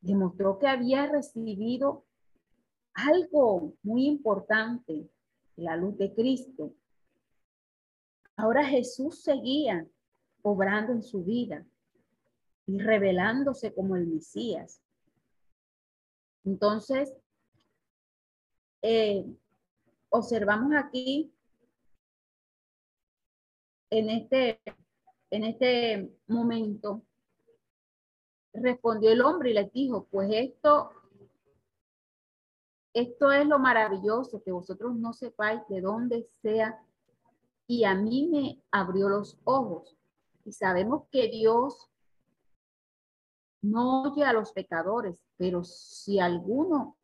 demostró 0.01 0.59
que 0.59 0.69
había 0.69 1.07
recibido 1.07 2.05
algo 2.93 3.73
muy 3.83 4.07
importante, 4.07 5.09
la 5.57 5.77
luz 5.77 5.97
de 5.99 6.13
Cristo. 6.15 6.75
Ahora 8.37 8.65
Jesús 8.67 9.23
seguía 9.23 9.87
obrando 10.43 10.93
en 10.93 11.03
su 11.03 11.25
vida 11.25 11.67
y 12.67 12.79
revelándose 12.79 13.75
como 13.75 13.97
el 13.97 14.07
Mesías. 14.07 14.81
Entonces, 16.45 17.15
eh, 18.83 19.25
observamos 20.11 20.73
aquí 20.77 21.33
en 23.91 24.11
este, 24.11 24.61
en 25.31 25.45
este 25.45 26.11
momento 26.27 27.05
Respondió 28.55 29.11
el 29.11 29.21
hombre 29.21 29.51
y 29.51 29.55
le 29.55 29.69
dijo, 29.75 30.07
pues 30.11 30.31
esto, 30.33 30.91
esto 32.95 33.33
es 33.33 33.45
lo 33.47 33.59
maravilloso, 33.59 34.41
que 34.43 34.53
vosotros 34.53 34.95
no 34.95 35.13
sepáis 35.13 35.61
de 35.69 35.81
dónde 35.81 36.29
sea. 36.41 36.81
Y 37.67 37.83
a 37.85 37.95
mí 37.95 38.29
me 38.31 38.63
abrió 38.71 39.09
los 39.09 39.37
ojos. 39.43 39.97
Y 40.45 40.53
sabemos 40.53 41.03
que 41.11 41.29
Dios 41.29 41.91
no 43.63 44.03
oye 44.03 44.25
a 44.25 44.33
los 44.33 44.53
pecadores, 44.53 45.17
pero 45.37 45.65
si 45.65 46.21
alguno 46.21 46.97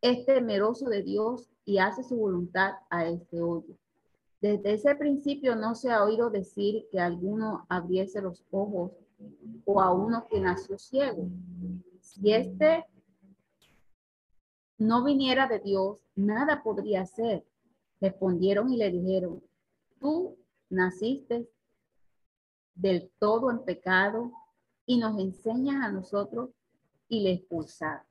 es 0.00 0.24
temeroso 0.24 0.88
de 0.88 1.02
Dios 1.02 1.50
y 1.66 1.78
hace 1.78 2.02
su 2.02 2.16
voluntad, 2.16 2.74
a 2.88 3.04
este 3.04 3.42
oye. 3.42 3.76
Desde 4.40 4.72
ese 4.72 4.94
principio 4.94 5.54
no 5.54 5.74
se 5.74 5.90
ha 5.90 6.02
oído 6.02 6.30
decir 6.30 6.86
que 6.90 7.00
alguno 7.00 7.66
abriese 7.68 8.22
los 8.22 8.42
ojos 8.50 8.92
o 9.64 9.80
a 9.82 9.92
uno 9.92 10.26
que 10.28 10.40
nació 10.40 10.78
ciego. 10.78 11.28
Si 12.00 12.32
este 12.32 12.86
no 14.78 15.04
viniera 15.04 15.46
de 15.46 15.60
Dios, 15.60 15.98
nada 16.14 16.62
podría 16.62 17.02
hacer. 17.02 17.44
Respondieron 18.00 18.70
y 18.72 18.76
le 18.76 18.90
dijeron, 18.90 19.42
tú 20.00 20.36
naciste 20.68 21.48
del 22.74 23.10
todo 23.18 23.50
en 23.50 23.64
pecado 23.64 24.32
y 24.84 24.98
nos 24.98 25.18
enseñas 25.18 25.82
a 25.82 25.90
nosotros 25.90 26.50
y 27.08 27.20
le 27.20 27.32
expulsar. 27.32 28.02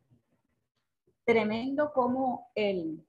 Tremendo 1.23 1.91
como 1.93 2.47
el, 2.55 3.03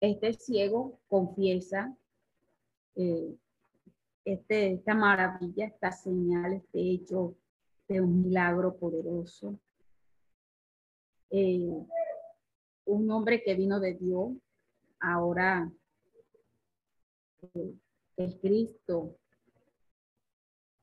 este 0.00 0.32
ciego 0.34 0.98
confiesa 1.08 1.96
eh, 2.96 3.36
este, 4.24 4.74
esta 4.74 4.94
maravilla, 4.94 5.66
esta 5.66 5.92
señal, 5.92 6.54
este 6.54 6.80
hecho 6.80 7.34
de 7.88 8.00
un 8.00 8.22
milagro 8.22 8.76
poderoso. 8.76 9.58
Eh, 11.36 11.84
un 12.84 13.10
hombre 13.10 13.42
que 13.42 13.56
vino 13.56 13.80
de 13.80 13.94
Dios, 13.94 14.34
ahora 15.00 15.68
eh, 17.42 17.74
es 18.16 18.36
Cristo. 18.36 19.16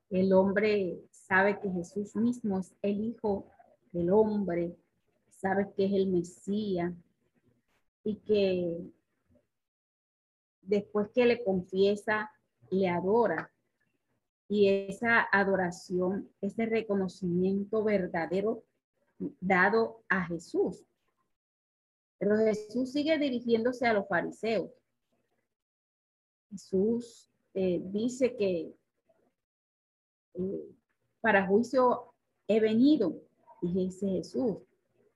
El 0.10 0.34
hombre 0.34 1.00
sabe 1.10 1.58
que 1.62 1.70
Jesús 1.70 2.18
mismo 2.18 2.60
es 2.60 2.76
el 2.82 3.00
Hijo 3.00 3.48
del 3.94 4.12
hombre, 4.12 4.76
sabe 5.30 5.72
que 5.74 5.86
es 5.86 5.94
el 5.94 6.08
Mesías 6.08 6.94
y 8.04 8.18
que 8.18 8.92
después 10.64 11.08
que 11.16 11.28
le 11.28 11.46
confiesa 11.46 12.30
le 12.70 12.90
adora. 12.90 13.54
Y 14.50 14.68
esa 14.68 15.26
adoración, 15.32 16.30
ese 16.42 16.66
reconocimiento 16.66 17.86
verdadero 17.86 18.66
dado 19.40 20.04
a 20.10 20.26
Jesús. 20.26 20.84
Pero 22.18 22.38
Jesús 22.38 22.92
sigue 22.92 23.18
dirigiéndose 23.18 23.86
a 23.88 23.94
los 23.94 24.08
fariseos. 24.08 24.70
Jesús 26.52 27.30
eh, 27.54 27.82
dice 27.86 28.36
que 28.36 28.74
eh, 30.34 30.76
para 31.22 31.48
juicio 31.48 32.14
he 32.48 32.60
venido, 32.60 33.16
dice 33.62 34.08
Jesús. 34.08 34.58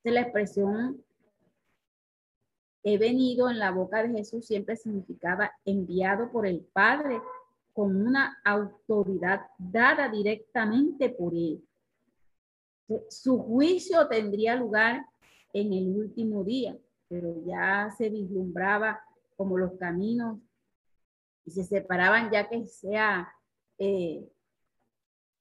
es 0.04 0.14
la 0.14 0.22
expresión 0.22 1.04
he 2.86 3.00
venido 3.00 3.50
en 3.50 3.58
la 3.58 3.72
boca 3.72 4.04
de 4.04 4.10
Jesús 4.10 4.46
siempre 4.46 4.76
significaba 4.76 5.52
enviado 5.66 6.32
por 6.32 6.46
el 6.46 6.62
Padre 6.62 7.20
con 7.74 7.96
una 7.96 8.38
autoridad 8.46 9.42
dada 9.58 10.08
directamente 10.08 11.10
por 11.10 11.34
él. 11.34 11.68
Su 13.10 13.40
juicio 13.40 14.08
tendría 14.08 14.56
lugar 14.56 15.06
en 15.54 15.74
el 15.74 15.96
último 15.96 16.44
día, 16.44 16.78
pero 17.08 17.44
ya 17.46 17.90
se 17.98 18.10
vislumbraba 18.10 19.00
como 19.36 19.58
los 19.58 19.74
caminos 19.78 20.40
y 21.46 21.52
se 21.52 21.64
separaban 21.64 22.32
ya 22.32 22.48
que 22.48 22.66
sea 22.66 23.32
eh, 23.78 24.28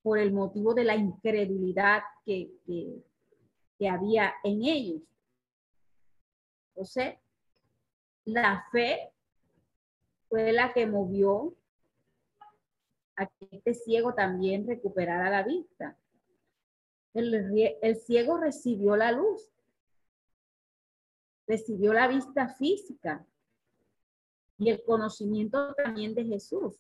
por 0.03 0.19
el 0.19 0.33
motivo 0.33 0.75
de 0.75 0.85
la 0.85 0.97
incredulidad 0.97 2.03
que, 2.25 2.51
que, 2.67 3.03
que 3.79 3.89
había 3.89 4.35
en 4.43 4.65
ellos. 4.65 5.03
Entonces, 6.69 7.15
la 8.25 8.65
fe 8.71 9.13
fue 10.29 10.53
la 10.53 10.73
que 10.73 10.87
movió 10.87 11.55
a 13.17 13.27
que 13.27 13.49
este 13.53 13.75
ciego 13.75 14.15
también 14.15 14.67
recuperara 14.67 15.31
la 15.31 15.43
vista. 15.43 15.97
El, 17.15 17.79
el 17.81 17.97
ciego 17.97 18.39
recibió 18.39 18.97
la 18.97 19.13
luz, 19.13 19.51
recibió 21.47 21.93
la 21.93 22.09
vista 22.09 22.49
física 22.49 23.25
y 24.59 24.71
el 24.71 24.83
conocimiento 24.85 25.75
también 25.75 26.15
de 26.15 26.25
Jesús. 26.25 26.77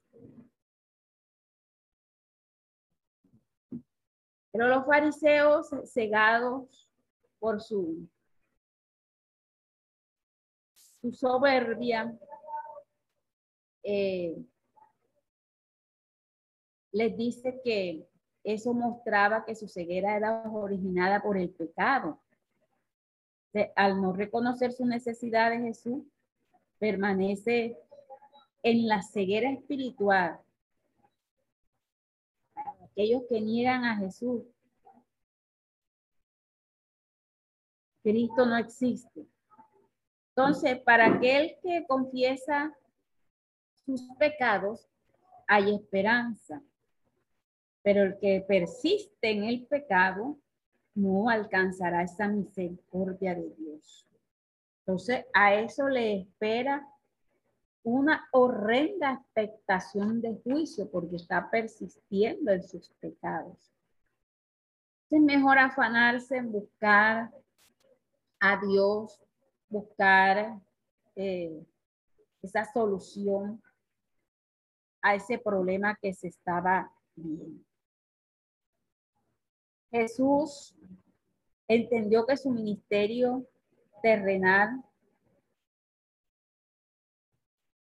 Pero 4.52 4.68
los 4.68 4.86
fariseos 4.86 5.68
cegados 5.92 6.88
por 7.38 7.60
su 7.60 8.08
su 11.04 11.12
soberbia 11.12 12.18
eh, 13.82 14.42
les 16.92 17.14
dice 17.14 17.60
que 17.62 18.08
eso 18.44 18.74
mostraba 18.74 19.44
que 19.44 19.54
su 19.54 19.66
ceguera 19.68 20.16
era 20.16 20.42
originada 20.50 21.22
por 21.22 21.36
el 21.36 21.50
pecado. 21.50 22.20
al 23.76 24.02
no 24.02 24.12
reconocer 24.12 24.72
su 24.72 24.84
necesidad 24.84 25.50
de 25.50 25.60
Jesús, 25.60 26.02
permanece 26.78 27.78
en 28.62 28.88
la 28.88 29.00
ceguera 29.00 29.50
espiritual. 29.50 30.40
Aquellos 32.82 33.22
que 33.28 33.40
niegan 33.40 33.84
a 33.84 33.96
Jesús, 33.96 34.42
Cristo 38.02 38.44
no 38.44 38.56
existe. 38.56 39.26
Entonces, 40.30 40.80
para 40.80 41.06
aquel 41.06 41.56
que 41.62 41.86
confiesa 41.86 42.76
sus 43.86 44.02
pecados, 44.18 44.88
hay 45.46 45.74
esperanza. 45.74 46.60
Pero 47.84 48.02
el 48.02 48.18
que 48.18 48.44
persiste 48.48 49.30
en 49.30 49.44
el 49.44 49.66
pecado 49.66 50.36
no 50.94 51.28
alcanzará 51.28 52.02
esa 52.02 52.26
misericordia 52.26 53.36
de 53.36 53.54
Dios. 53.56 54.04
Entonces, 54.80 55.24
a 55.32 55.54
eso 55.54 55.88
le 55.88 56.22
espera 56.22 56.84
una 57.84 58.26
horrenda 58.32 59.12
expectación 59.12 60.20
de 60.20 60.34
juicio 60.42 60.90
porque 60.90 61.16
está 61.16 61.48
persistiendo 61.50 62.50
en 62.50 62.62
sus 62.62 62.88
pecados. 63.00 63.70
Es 65.10 65.20
mejor 65.20 65.58
afanarse 65.58 66.36
en 66.36 66.50
buscar 66.50 67.30
a 68.40 68.60
Dios, 68.66 69.22
buscar 69.68 70.58
eh, 71.14 71.62
esa 72.42 72.64
solución 72.72 73.62
a 75.02 75.14
ese 75.14 75.38
problema 75.38 75.96
que 76.00 76.14
se 76.14 76.28
estaba 76.28 76.90
viendo. 77.14 77.73
Jesús 79.94 80.74
entendió 81.68 82.26
que 82.26 82.36
su 82.36 82.50
ministerio 82.50 83.46
terrenal, 84.02 84.82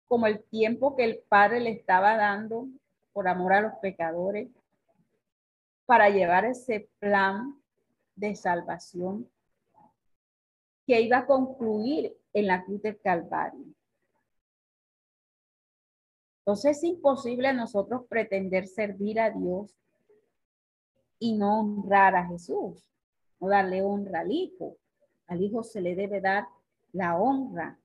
como 0.08 0.28
el 0.28 0.44
tiempo 0.44 0.96
que 0.96 1.06
el 1.06 1.24
Padre 1.28 1.60
le 1.62 1.72
estaba 1.72 2.16
dando 2.16 2.68
por 3.14 3.28
amor 3.28 3.54
a 3.54 3.62
los 3.62 3.74
pecadores, 3.82 4.48
para 5.88 6.10
llevar 6.10 6.46
ese 6.46 6.88
plan 7.00 7.60
de 8.16 8.36
salvación 8.36 9.28
que 10.86 11.02
iba 11.02 11.18
a 11.18 11.26
concluir 11.26 12.16
en 12.32 12.46
la 12.46 12.64
cruz 12.64 12.84
del 12.84 13.02
Calvario. 13.02 13.66
Entonces 16.42 16.78
es 16.78 16.84
imposible 16.84 17.52
nosotros 17.54 18.06
pretender 18.08 18.68
servir 18.68 19.20
a 19.20 19.32
Dios 19.32 19.76
y 21.24 21.32
no 21.32 21.62
honrar 21.62 22.18
a 22.18 22.28
Jesús, 22.28 22.86
no 23.40 23.48
darle 23.48 23.82
honra 23.82 24.20
al 24.20 24.32
Hijo. 24.34 24.76
Al 25.28 25.42
Hijo 25.42 25.64
se 25.64 25.80
le 25.80 25.96
debe 25.96 26.20
dar 26.20 26.50
la 26.92 27.18
honra, 27.18 27.80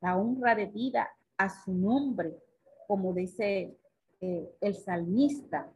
la 0.00 0.16
honra 0.16 0.54
de 0.54 0.66
vida 0.66 1.10
a 1.36 1.48
su 1.50 1.74
nombre, 1.74 2.40
como 2.86 3.12
dice 3.14 3.76
eh, 4.20 4.56
el 4.60 4.76
salmista. 4.76 5.72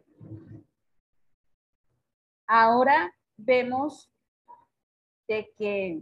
Ahora 2.47 3.13
vemos 3.37 4.09
de 5.27 5.53
que 5.59 6.01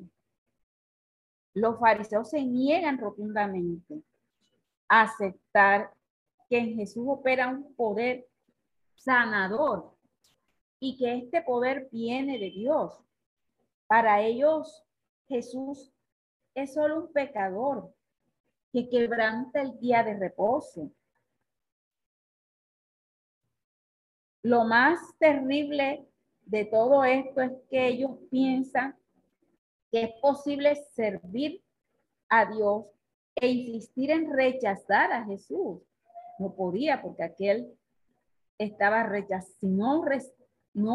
los 1.55 1.79
fariseos 1.81 2.29
se 2.29 2.45
niegan 2.45 2.99
rotundamente 2.99 4.03
a 4.91 5.05
aceptar 5.05 5.95
que 6.51 6.59
en 6.59 6.75
Jesús 6.75 7.07
opera 7.09 7.49
un 7.49 7.75
poder 7.75 8.29
sanador 8.97 9.94
y 10.85 10.99
que 10.99 11.15
este 11.15 11.41
poder 11.41 11.89
viene 11.91 12.39
de 12.39 12.51
Dios. 12.51 12.93
Para 13.87 14.21
ellos, 14.21 14.85
Jesús 15.29 15.91
es 16.55 16.75
solo 16.75 17.05
un 17.05 17.13
pecador 17.13 17.91
que 18.71 18.91
quebranta 18.91 19.63
el 19.63 19.81
día 19.81 20.03
de 20.03 20.19
reposo. 20.19 20.91
Lo 24.43 24.65
más 24.65 24.99
terrible 25.19 26.07
de 26.45 26.67
todo 26.67 27.03
esto 27.03 27.41
es 27.41 27.53
que 27.71 27.87
ellos 27.89 28.19
piensan 28.31 28.95
que 29.91 30.03
es 30.03 30.13
posible 30.21 30.77
servir 30.95 31.63
a 32.29 32.45
Dios 32.45 32.85
e 33.37 33.49
insistir 33.49 34.11
en 34.11 34.31
rechazar 34.31 35.13
a 35.13 35.25
Jesús. 35.25 35.81
No 36.39 36.55
podía 36.55 37.01
porque 37.01 37.23
aquel 37.23 37.75
estaba 38.59 39.05
rechazando, 39.05 39.57
no, 39.63 40.05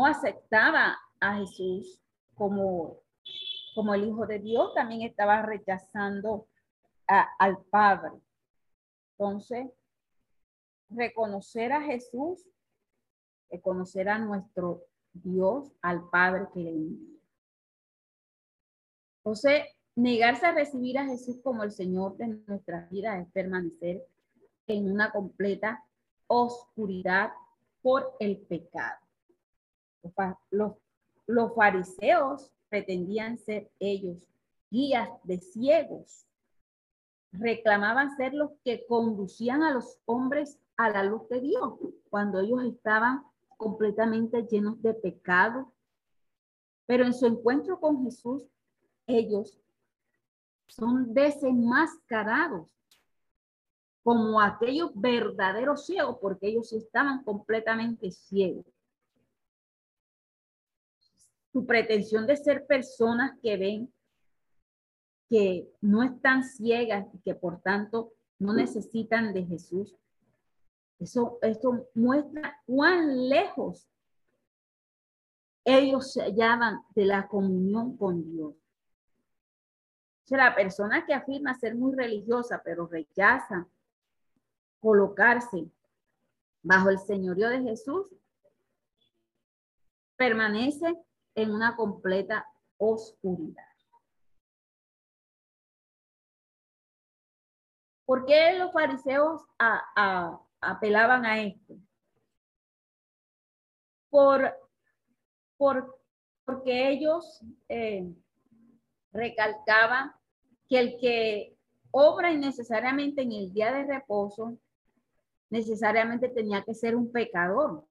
aceptaba 0.05 0.97
a 1.19 1.37
Jesús 1.37 1.99
como, 2.35 3.01
como 3.75 3.93
el 3.93 4.05
Hijo 4.05 4.27
de 4.27 4.39
Dios, 4.39 4.73
también 4.73 5.01
estaba 5.01 5.41
rechazando 5.41 6.47
al 7.07 7.57
Padre. 7.71 8.11
Entonces, 9.17 9.71
reconocer 10.89 11.71
a 11.71 11.81
Jesús, 11.81 12.45
reconocer 13.49 14.09
a 14.09 14.19
nuestro 14.19 14.83
Dios, 15.13 15.71
al 15.81 16.07
Padre 16.09 16.47
que 16.53 16.59
le 16.59 16.69
envía. 16.69 17.19
Entonces, 19.19 19.63
negarse 19.95 20.45
a 20.45 20.53
recibir 20.53 20.97
a 20.97 21.05
Jesús 21.05 21.39
como 21.43 21.63
el 21.63 21.71
Señor 21.71 22.15
de 22.17 22.27
nuestra 22.47 22.87
vida 22.89 23.19
es 23.19 23.27
permanecer 23.31 24.05
en 24.67 24.91
una 24.91 25.11
completa 25.11 25.83
oscuridad 26.27 27.31
por 27.81 28.15
el 28.19 28.37
pecado. 28.37 29.09
Los, 30.51 31.53
fariseos 31.55 32.51
pretendían 32.69 33.38
ser 33.38 33.69
ellos 33.79 34.17
guías 34.71 35.09
de 35.23 35.39
ciegos. 35.39 36.25
Reclamaban 37.31 38.15
ser 38.15 38.33
los 38.33 38.51
que 38.63 38.85
conducían 38.88 39.63
a 39.63 39.71
los 39.71 39.99
hombres 40.05 40.59
a 40.77 40.89
la 40.89 41.03
luz 41.03 41.27
de 41.29 41.41
Dios 41.41 41.73
cuando 42.09 42.39
ellos 42.39 42.63
estaban 42.63 43.23
completamente 43.57 44.43
llenos 44.43 44.81
de 44.81 44.93
pecado. 44.93 45.71
Pero 46.85 47.05
en 47.05 47.13
su 47.13 47.25
encuentro 47.25 47.79
con 47.79 48.03
Jesús 48.03 48.43
ellos 49.05 49.59
son 50.67 51.13
desenmascarados 51.13 52.73
como 54.03 54.41
aquellos 54.41 54.91
verdaderos 54.95 55.85
ciegos, 55.85 56.17
porque 56.21 56.47
ellos 56.47 56.71
estaban 56.73 57.23
completamente 57.23 58.12
ciegos. 58.12 58.65
Su 61.51 61.65
pretensión 61.65 62.27
de 62.27 62.38
ser 62.38 62.65
personas 62.65 63.38
que 63.41 63.57
ven 63.57 63.93
que 65.29 65.69
no 65.81 66.03
están 66.03 66.43
ciegas 66.43 67.07
y 67.13 67.19
que 67.19 67.35
por 67.35 67.62
tanto 67.62 68.13
no 68.39 68.53
necesitan 68.53 69.33
de 69.33 69.45
Jesús. 69.45 69.95
Eso, 70.99 71.38
eso 71.41 71.88
muestra 71.93 72.59
cuán 72.65 73.29
lejos 73.29 73.88
ellos 75.63 76.13
se 76.13 76.23
hallaban 76.23 76.81
de 76.95 77.05
la 77.05 77.27
comunión 77.27 77.95
con 77.95 78.23
Dios 78.23 78.55
la 80.38 80.55
persona 80.55 81.05
que 81.05 81.13
afirma 81.13 81.53
ser 81.53 81.75
muy 81.75 81.95
religiosa, 81.95 82.62
pero 82.63 82.88
rechaza 82.88 83.67
colocarse 84.79 85.69
bajo 86.62 86.89
el 86.89 86.99
señorío 86.99 87.49
de 87.49 87.62
Jesús, 87.62 88.07
permanece 90.15 90.95
en 91.35 91.51
una 91.51 91.75
completa 91.75 92.45
oscuridad. 92.77 93.63
¿Por 98.05 98.25
qué 98.25 98.57
los 98.57 98.71
fariseos 98.71 99.41
apelaban 100.61 101.25
a 101.25 101.41
esto? 101.41 101.75
Por, 104.09 104.51
por, 105.57 105.99
porque 106.43 106.89
ellos 106.89 107.43
eh, 107.67 108.11
recalcaban 109.11 110.11
que 110.67 110.79
el 110.79 110.97
que 110.99 111.59
obra 111.91 112.31
innecesariamente 112.31 113.21
en 113.21 113.31
el 113.31 113.53
día 113.53 113.71
de 113.71 113.85
reposo, 113.85 114.57
necesariamente 115.49 116.29
tenía 116.29 116.63
que 116.63 116.73
ser 116.73 116.95
un 116.95 117.11
pecador. 117.11 117.87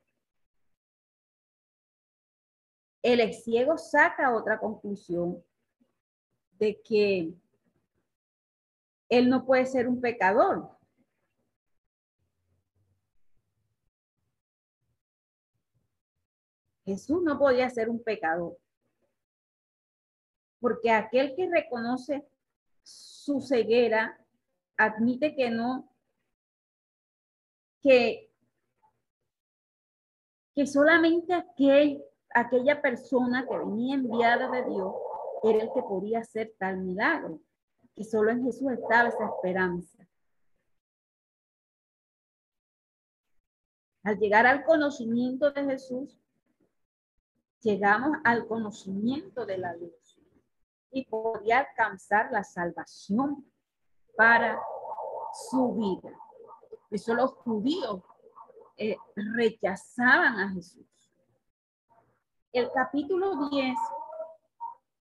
El 3.02 3.32
ciego 3.32 3.78
saca 3.78 4.34
otra 4.34 4.58
conclusión 4.58 5.42
de 6.58 6.80
que 6.82 7.32
él 9.08 9.30
no 9.30 9.46
puede 9.46 9.66
ser 9.66 9.88
un 9.88 10.00
pecador. 10.00 10.78
Jesús 16.84 17.22
no 17.22 17.38
podía 17.38 17.68
ser 17.68 17.90
un 17.90 18.02
pecador. 18.02 18.58
Porque 20.58 20.90
aquel 20.90 21.36
que 21.36 21.48
reconoce 21.48 22.26
su 22.82 23.40
ceguera, 23.40 24.18
admite 24.76 25.36
que 25.36 25.50
no, 25.50 25.92
que, 27.82 28.32
que 30.54 30.66
solamente 30.66 31.34
aquel, 31.34 32.02
aquella 32.34 32.80
persona 32.80 33.46
que 33.46 33.58
venía 33.58 33.94
enviada 33.94 34.50
de 34.50 34.64
Dios 34.64 34.94
era 35.42 35.62
el 35.62 35.72
que 35.72 35.82
podía 35.82 36.20
hacer 36.20 36.54
tal 36.58 36.78
milagro, 36.78 37.40
que 37.94 38.04
solo 38.04 38.30
en 38.30 38.44
Jesús 38.44 38.72
estaba 38.72 39.08
esa 39.08 39.26
esperanza. 39.26 40.06
Al 44.02 44.18
llegar 44.18 44.46
al 44.46 44.64
conocimiento 44.64 45.50
de 45.50 45.64
Jesús, 45.64 46.18
llegamos 47.60 48.16
al 48.24 48.46
conocimiento 48.46 49.44
de 49.44 49.58
la 49.58 49.74
luz 49.74 50.18
y 50.90 51.04
podía 51.06 51.60
alcanzar 51.60 52.30
la 52.32 52.42
salvación 52.44 53.44
para 54.16 54.60
su 55.50 55.74
vida. 55.74 56.16
Eso 56.90 57.14
los 57.14 57.32
judíos 57.34 58.02
eh, 58.76 58.96
rechazaban 59.14 60.38
a 60.38 60.50
Jesús. 60.52 60.86
El 62.52 62.70
capítulo 62.72 63.50
10 63.50 63.76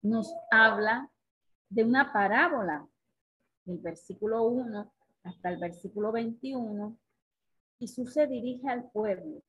nos 0.02 0.36
habla 0.52 1.10
de 1.70 1.86
una 1.86 2.12
parábola, 2.12 2.86
del 3.64 3.78
versículo 3.78 4.44
1 4.44 4.94
hasta 5.24 5.50
el 5.50 5.58
versículo 5.58 6.12
21, 6.12 6.98
Jesús 7.80 8.14
se 8.14 8.28
dirige 8.28 8.68
al 8.70 8.90
pueblo, 8.92 9.44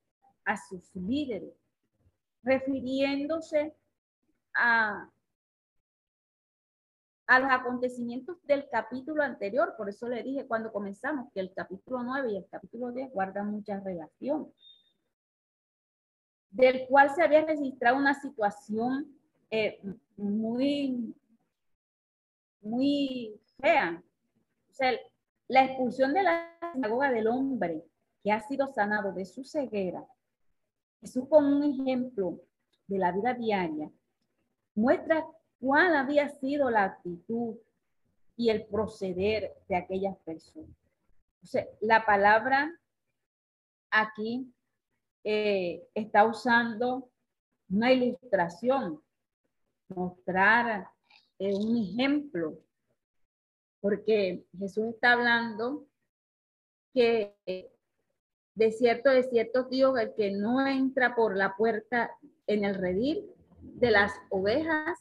a 0.45 0.57
sus 0.57 0.95
líderes, 0.95 1.55
refiriéndose 2.45 3.77
a, 4.55 5.11
a 7.27 7.41
los 7.41 7.51
acontecimientos 7.51 8.37
del 8.45 8.69
capítulo 8.71 9.25
anterior. 9.25 9.75
Por 9.77 9.89
eso 9.89 10.09
le 10.09 10.23
dije 10.23 10.47
cuando 10.47 10.73
comenzamos 10.73 11.33
que 11.33 11.41
el 11.41 11.53
capítulo 11.53 12.05
9 12.05 12.33
y 12.33 12.37
el 12.37 12.49
capítulo 12.49 12.93
10 12.93 13.11
guardan 13.11 13.51
mucha 13.51 13.81
relación. 13.81 14.53
Del 16.51 16.87
cual 16.89 17.15
se 17.15 17.23
había 17.23 17.45
registrado 17.45 17.97
una 17.97 18.15
situación 18.15 19.19
eh, 19.51 19.81
muy, 20.17 21.15
muy 22.61 23.41
fea. 23.61 24.03
La 25.49 25.65
expulsión 25.65 26.13
de 26.13 26.23
la 26.23 26.59
sinagoga 26.73 27.11
del 27.11 27.27
hombre 27.27 27.85
que 28.23 28.33
ha 28.33 28.41
sido 28.41 28.67
sanado 28.69 29.13
de 29.13 29.25
su 29.25 29.45
ceguera, 29.45 30.07
Jesús 31.01 31.27
como 31.29 31.57
un 31.57 31.65
ejemplo 31.65 32.41
de 32.87 32.99
la 32.99 33.13
vida 33.13 33.35
diaria, 33.35 33.91
muestra 34.75 35.27
cuál 35.61 35.97
había 35.97 36.29
sido 36.29 36.71
la 36.71 36.85
actitud 36.85 37.57
y 38.37 38.51
el 38.51 38.67
proceder 38.67 39.55
de 39.69 39.77
aquellas 39.77 40.17
personas. 40.19 40.77
La 41.81 42.05
palabra 42.05 42.73
aquí 43.91 44.53
eh, 45.25 45.87
está 45.95 46.25
usando 46.25 47.11
una 47.71 47.93
ilustración, 47.93 49.03
mostrar 49.89 50.89
eh, 51.39 51.55
un 51.55 51.77
ejemplo, 51.77 52.59
porque 53.81 54.45
Jesús 54.59 54.95
está 54.95 55.13
hablando 55.13 55.87
que 56.93 57.37
de 58.59 58.73
cierto, 58.73 59.11
de 59.11 59.23
cierto, 59.23 59.63
digo, 59.65 59.97
el 59.99 60.15
que 60.15 60.33
no 60.33 60.67
entra 60.67 61.15
por 61.15 61.37
la 61.37 61.55
puerta 61.55 62.11
en 62.49 62.65
el 62.65 62.75
redil 62.75 63.25
de 63.61 63.93
las 63.93 64.13
ovejas, 64.31 64.99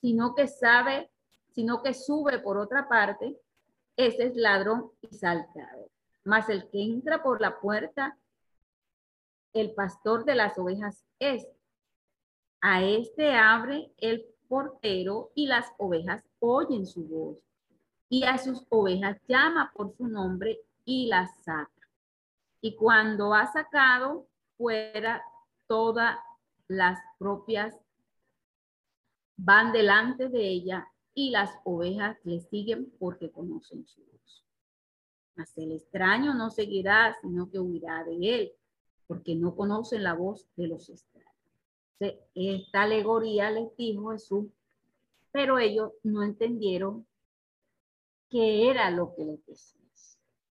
sino 0.00 0.34
que 0.34 0.48
sabe, 0.48 1.10
sino 1.50 1.82
que 1.82 1.92
sube 1.92 2.38
por 2.38 2.56
otra 2.56 2.88
parte, 2.88 3.38
ese 3.98 4.24
es 4.24 4.36
ladrón 4.36 4.90
y 5.02 5.14
saltador. 5.14 5.90
Mas 6.24 6.48
el 6.48 6.70
que 6.70 6.82
entra 6.82 7.22
por 7.22 7.42
la 7.42 7.60
puerta, 7.60 8.16
el 9.52 9.74
pastor 9.74 10.24
de 10.24 10.34
las 10.34 10.58
ovejas 10.58 11.04
es. 11.18 11.46
A 12.60 12.82
este 12.82 13.34
abre 13.34 13.92
el 13.98 14.24
portero 14.48 15.32
y 15.34 15.46
las 15.46 15.72
ovejas 15.78 16.24
oyen 16.38 16.86
su 16.86 17.06
voz. 17.06 17.38
Y 18.08 18.24
a 18.24 18.38
sus 18.38 18.64
ovejas 18.68 19.18
llama 19.26 19.72
por 19.74 19.94
su 19.96 20.06
nombre 20.06 20.60
y 20.84 21.06
las 21.06 21.30
saca. 21.42 21.70
Y 22.60 22.76
cuando 22.76 23.34
ha 23.34 23.46
sacado 23.46 24.28
fuera 24.56 25.22
todas 25.66 26.18
las 26.68 26.98
propias, 27.18 27.74
van 29.36 29.72
delante 29.72 30.28
de 30.28 30.46
ella 30.46 30.86
y 31.14 31.30
las 31.30 31.50
ovejas 31.64 32.16
le 32.24 32.40
siguen 32.40 32.92
porque 32.98 33.30
conocen 33.30 33.86
su 33.86 34.02
voz. 34.04 34.44
Mas 35.34 35.56
el 35.56 35.72
extraño 35.72 36.34
no 36.34 36.50
seguirá, 36.50 37.16
sino 37.20 37.50
que 37.50 37.58
huirá 37.58 38.04
de 38.04 38.16
él, 38.20 38.52
porque 39.12 39.34
no 39.34 39.54
conocen 39.54 40.04
la 40.04 40.14
voz 40.14 40.48
de 40.56 40.68
los 40.68 40.88
extraños. 40.88 41.28
Esta 42.34 42.84
alegoría 42.84 43.50
les 43.50 43.76
dijo 43.76 44.10
Jesús, 44.10 44.46
pero 45.30 45.58
ellos 45.58 45.92
no 46.02 46.22
entendieron 46.22 47.06
qué 48.30 48.70
era 48.70 48.90
lo 48.90 49.14
que 49.14 49.26
les 49.26 49.44
decía, 49.44 49.82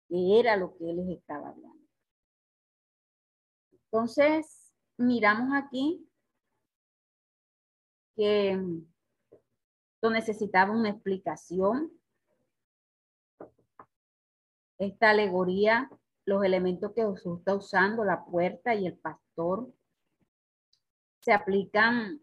qué 0.09 0.39
era 0.39 0.57
lo 0.57 0.77
que 0.77 0.89
él 0.89 0.99
les 0.99 1.19
estaba 1.19 1.49
hablando. 1.49 1.85
Entonces, 3.73 4.73
miramos 4.99 5.49
aquí 5.53 6.09
que 8.15 8.57
necesitaba 10.01 10.73
una 10.73 10.91
explicación. 10.91 11.91
Esta 14.79 15.11
alegoría, 15.11 15.91
los 16.27 16.45
elementos 16.45 16.93
que 16.93 17.05
Jesús 17.05 17.39
está 17.39 17.55
usando, 17.55 18.05
la 18.05 18.25
puerta 18.25 18.75
y 18.75 18.87
el 18.87 18.97
pastor, 18.97 19.69
se 21.21 21.33
aplican 21.33 22.21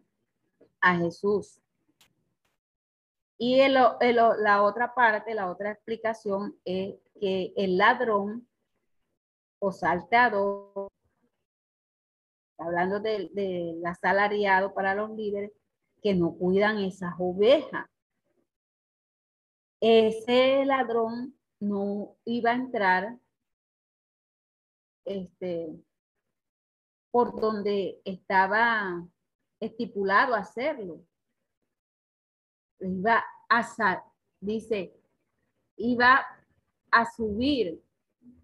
a 0.80 0.96
Jesús. 0.96 1.60
Y 3.38 3.66
la 3.68 4.62
otra 4.62 4.94
parte, 4.94 5.34
la 5.34 5.50
otra 5.50 5.72
explicación 5.72 6.56
es 6.64 6.94
que 7.20 7.52
el 7.56 7.76
ladrón 7.76 8.46
o 9.58 9.72
salteador 9.72 10.88
hablando 12.58 13.00
del 13.00 13.32
de 13.34 13.80
asalariado 13.84 14.72
para 14.74 14.94
los 14.94 15.10
líderes 15.10 15.52
que 16.02 16.14
no 16.14 16.34
cuidan 16.34 16.78
esas 16.78 17.14
ovejas. 17.18 17.86
Ese 19.80 20.64
ladrón 20.64 21.36
no 21.58 22.16
iba 22.24 22.50
a 22.50 22.54
entrar 22.54 23.18
este, 25.04 25.82
por 27.10 27.38
donde 27.40 28.00
estaba 28.04 29.06
estipulado 29.60 30.34
hacerlo. 30.34 31.04
Iba 32.80 33.24
a, 33.48 34.04
dice, 34.40 34.94
iba 35.76 36.26
a 36.90 37.10
subir 37.12 37.82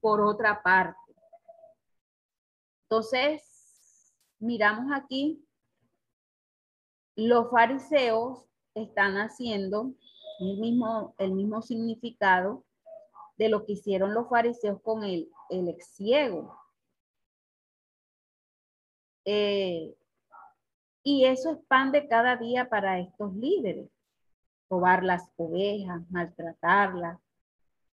por 0.00 0.20
otra 0.20 0.62
parte. 0.62 0.98
Entonces, 2.84 4.14
miramos 4.38 4.92
aquí, 4.92 5.44
los 7.16 7.50
fariseos 7.50 8.48
están 8.74 9.16
haciendo 9.16 9.92
el 10.40 10.58
mismo, 10.58 11.14
el 11.18 11.32
mismo 11.32 11.62
significado 11.62 12.64
de 13.36 13.48
lo 13.48 13.64
que 13.64 13.72
hicieron 13.72 14.14
los 14.14 14.28
fariseos 14.28 14.80
con 14.82 15.02
el, 15.04 15.30
el 15.50 15.68
ex 15.68 15.86
ciego. 15.94 16.58
Eh, 19.24 19.94
y 21.02 21.24
eso 21.24 21.52
expande 21.52 22.08
cada 22.08 22.36
día 22.36 22.68
para 22.68 22.98
estos 22.98 23.34
líderes. 23.34 23.90
Robar 24.70 25.02
las 25.04 25.30
ovejas, 25.36 26.02
maltratarlas, 26.10 27.18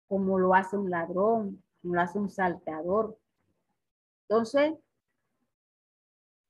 como 0.08 0.38
lo 0.38 0.54
hace 0.54 0.76
un 0.76 0.90
ladrón, 0.90 1.62
como 1.80 1.94
lo 1.94 2.00
hace 2.00 2.18
un 2.18 2.30
salteador. 2.30 3.18
Entonces, 4.28 4.74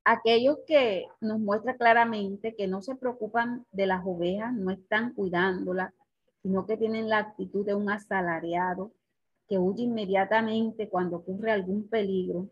aquellos 0.05 0.59
que 0.67 1.07
nos 1.21 1.39
muestra 1.39 1.75
claramente 1.75 2.55
que 2.55 2.67
no 2.67 2.81
se 2.81 2.95
preocupan 2.95 3.65
de 3.71 3.87
las 3.87 4.05
ovejas, 4.05 4.53
no 4.53 4.71
están 4.71 5.13
cuidándolas, 5.13 5.93
sino 6.41 6.65
que 6.65 6.77
tienen 6.77 7.09
la 7.09 7.19
actitud 7.19 7.65
de 7.65 7.75
un 7.75 7.89
asalariado 7.89 8.91
huye 9.57 9.83
inmediatamente 9.83 10.89
cuando 10.89 11.17
ocurre 11.17 11.51
algún 11.51 11.87
peligro. 11.87 12.49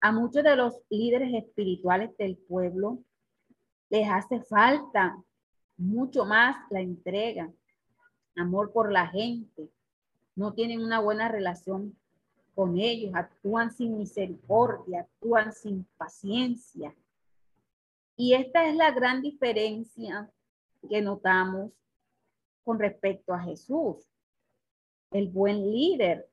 A 0.00 0.12
muchos 0.12 0.42
de 0.44 0.56
los 0.56 0.80
líderes 0.90 1.34
espirituales 1.34 2.16
del 2.16 2.36
pueblo 2.36 2.98
les 3.90 4.08
hace 4.08 4.40
falta 4.42 5.22
mucho 5.76 6.24
más 6.24 6.56
la 6.70 6.80
entrega, 6.80 7.50
amor 8.36 8.72
por 8.72 8.92
la 8.92 9.06
gente. 9.06 9.70
No 10.34 10.52
tienen 10.52 10.82
una 10.82 11.00
buena 11.00 11.28
relación 11.28 11.96
con 12.54 12.76
ellos, 12.76 13.12
actúan 13.14 13.70
sin 13.70 13.98
misericordia, 13.98 15.02
actúan 15.02 15.52
sin 15.52 15.86
paciencia. 15.96 16.94
Y 18.16 18.34
esta 18.34 18.68
es 18.68 18.74
la 18.74 18.90
gran 18.90 19.22
diferencia 19.22 20.28
que 20.88 21.00
notamos 21.00 21.70
con 22.64 22.78
respecto 22.78 23.32
a 23.32 23.40
Jesús, 23.40 23.96
el 25.10 25.28
buen 25.28 25.70
líder, 25.70 26.28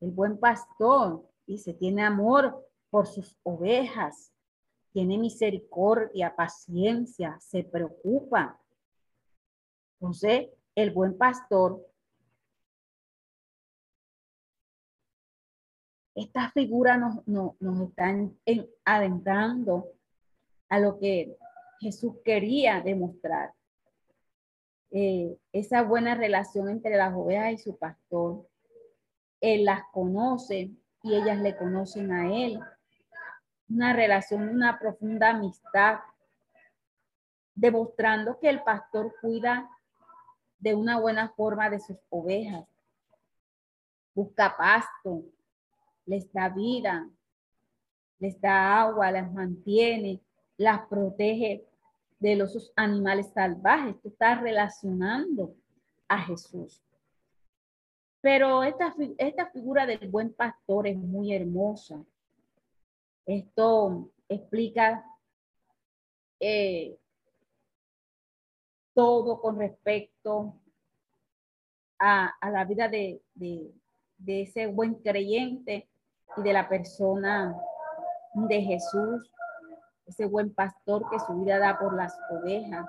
el 0.00 0.10
buen 0.10 0.38
pastor, 0.38 1.28
dice, 1.46 1.74
tiene 1.74 2.02
amor 2.02 2.68
por 2.90 3.06
sus 3.06 3.36
ovejas, 3.42 4.32
tiene 4.92 5.18
misericordia, 5.18 6.34
paciencia, 6.34 7.38
se 7.40 7.64
preocupa. 7.64 8.60
Entonces, 9.94 10.48
el 10.74 10.90
buen 10.90 11.16
pastor, 11.16 11.80
esta 16.14 16.50
figura 16.50 16.96
nos, 16.98 17.26
nos, 17.26 17.88
están 17.88 18.36
adentrando 18.84 19.92
a 20.68 20.78
lo 20.78 20.98
que 20.98 21.36
Jesús 21.80 22.14
quería 22.24 22.80
demostrar. 22.80 23.54
Eh, 24.94 25.38
esa 25.54 25.82
buena 25.82 26.14
relación 26.14 26.68
entre 26.68 26.96
las 26.96 27.14
ovejas 27.14 27.52
y 27.52 27.58
su 27.58 27.78
pastor. 27.78 28.46
Él 29.40 29.64
las 29.64 29.82
conoce 29.90 30.70
y 31.02 31.14
ellas 31.14 31.38
le 31.38 31.56
conocen 31.56 32.12
a 32.12 32.30
él. 32.30 32.60
Una 33.70 33.94
relación, 33.94 34.50
una 34.50 34.78
profunda 34.78 35.30
amistad, 35.30 36.00
demostrando 37.54 38.38
que 38.38 38.50
el 38.50 38.62
pastor 38.62 39.14
cuida 39.22 39.66
de 40.58 40.74
una 40.74 41.00
buena 41.00 41.30
forma 41.30 41.70
de 41.70 41.80
sus 41.80 41.96
ovejas. 42.10 42.66
Busca 44.14 44.54
pasto, 44.58 45.24
les 46.04 46.30
da 46.34 46.50
vida, 46.50 47.08
les 48.18 48.38
da 48.38 48.82
agua, 48.82 49.10
las 49.10 49.32
mantiene, 49.32 50.20
las 50.58 50.86
protege 50.86 51.66
de 52.22 52.36
los 52.36 52.72
animales 52.76 53.32
salvajes. 53.34 54.00
Tú 54.00 54.08
estás 54.08 54.40
relacionando 54.40 55.56
a 56.06 56.18
Jesús. 56.18 56.80
Pero 58.20 58.62
esta, 58.62 58.94
esta 59.18 59.50
figura 59.50 59.84
del 59.86 60.08
buen 60.08 60.32
pastor 60.32 60.86
es 60.86 60.96
muy 60.96 61.34
hermosa. 61.34 62.00
Esto 63.26 64.08
explica 64.28 65.04
eh, 66.38 66.96
todo 68.94 69.40
con 69.40 69.58
respecto 69.58 70.54
a, 71.98 72.32
la 72.52 72.64
vida 72.64 72.88
de, 72.88 73.20
de, 73.34 74.42
ese 74.42 74.66
buen 74.68 74.94
creyente 74.94 75.88
y 76.36 76.42
de 76.42 76.52
la 76.52 76.68
persona 76.68 77.56
de 78.34 78.60
Jesús 78.60 79.28
ese 80.06 80.26
buen 80.26 80.54
pastor 80.54 81.08
que 81.10 81.18
su 81.20 81.34
vida 81.40 81.58
da 81.58 81.78
por 81.78 81.94
las 81.94 82.18
ovejas. 82.30 82.86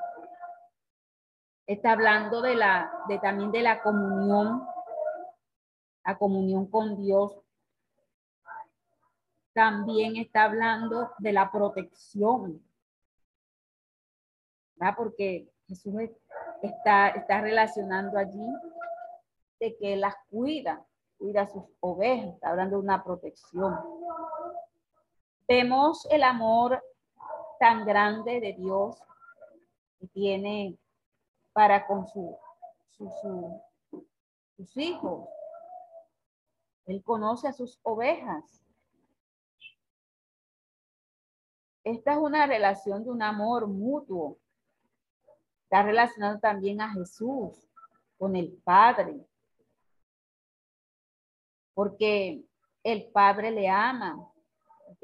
Está 1.65 1.93
hablando 1.93 2.41
de 2.41 2.55
la, 2.55 2.91
de 3.07 3.19
también 3.19 3.51
de 3.51 3.61
la 3.61 3.81
comunión, 3.81 4.67
la 6.05 6.17
comunión 6.17 6.65
con 6.67 7.01
Dios. 7.01 7.39
También 9.53 10.17
está 10.17 10.45
hablando 10.45 11.11
de 11.19 11.31
la 11.31 11.51
protección, 11.51 12.61
¿verdad? 14.75 14.95
Porque 14.97 15.49
Jesús 15.67 15.93
está, 16.61 17.09
está 17.09 17.41
relacionando 17.41 18.17
allí 18.17 18.51
de 19.59 19.77
que 19.77 19.95
las 19.95 20.15
cuida, 20.29 20.83
cuida 21.17 21.47
sus 21.47 21.63
ovejas, 21.79 22.33
está 22.33 22.49
hablando 22.49 22.77
de 22.77 22.83
una 22.83 23.03
protección. 23.03 23.79
Vemos 25.47 26.05
el 26.09 26.23
amor 26.23 26.83
tan 27.63 27.85
grande 27.85 28.41
de 28.41 28.51
Dios 28.51 29.01
que 29.97 30.07
tiene 30.07 30.77
para 31.53 31.87
con 31.87 32.05
su, 32.09 32.37
sus 34.57 34.75
hijos. 34.75 35.29
Él 36.85 37.01
conoce 37.01 37.47
a 37.47 37.53
sus 37.53 37.79
ovejas. 37.83 38.61
Esta 41.85 42.11
es 42.11 42.17
una 42.17 42.45
relación 42.47 43.05
de 43.05 43.11
un 43.11 43.23
amor 43.23 43.67
mutuo. 43.67 44.37
Está 45.63 45.83
relacionado 45.83 46.39
también 46.39 46.81
a 46.81 46.91
Jesús 46.91 47.65
con 48.17 48.35
el 48.35 48.51
Padre. 48.65 49.25
Porque 51.73 52.43
el 52.83 53.09
Padre 53.09 53.51
le 53.51 53.69
ama 53.69 54.32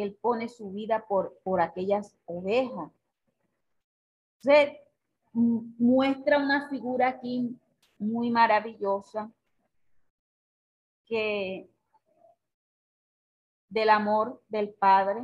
él 0.04 0.18
pone 0.22 0.48
su 0.50 0.72
vida 0.72 1.06
por, 1.08 1.40
por 1.44 1.62
aquellas 1.62 2.16
ovejas. 2.26 2.92
Se 4.40 4.82
muestra 5.34 6.38
una 6.38 6.70
figura 6.70 7.10
aquí 7.10 7.60
muy 7.98 8.32
maravillosa 8.32 9.32
que 11.06 11.70
del 13.70 13.90
amor 13.90 14.42
del 14.48 14.74
Padre 14.74 15.24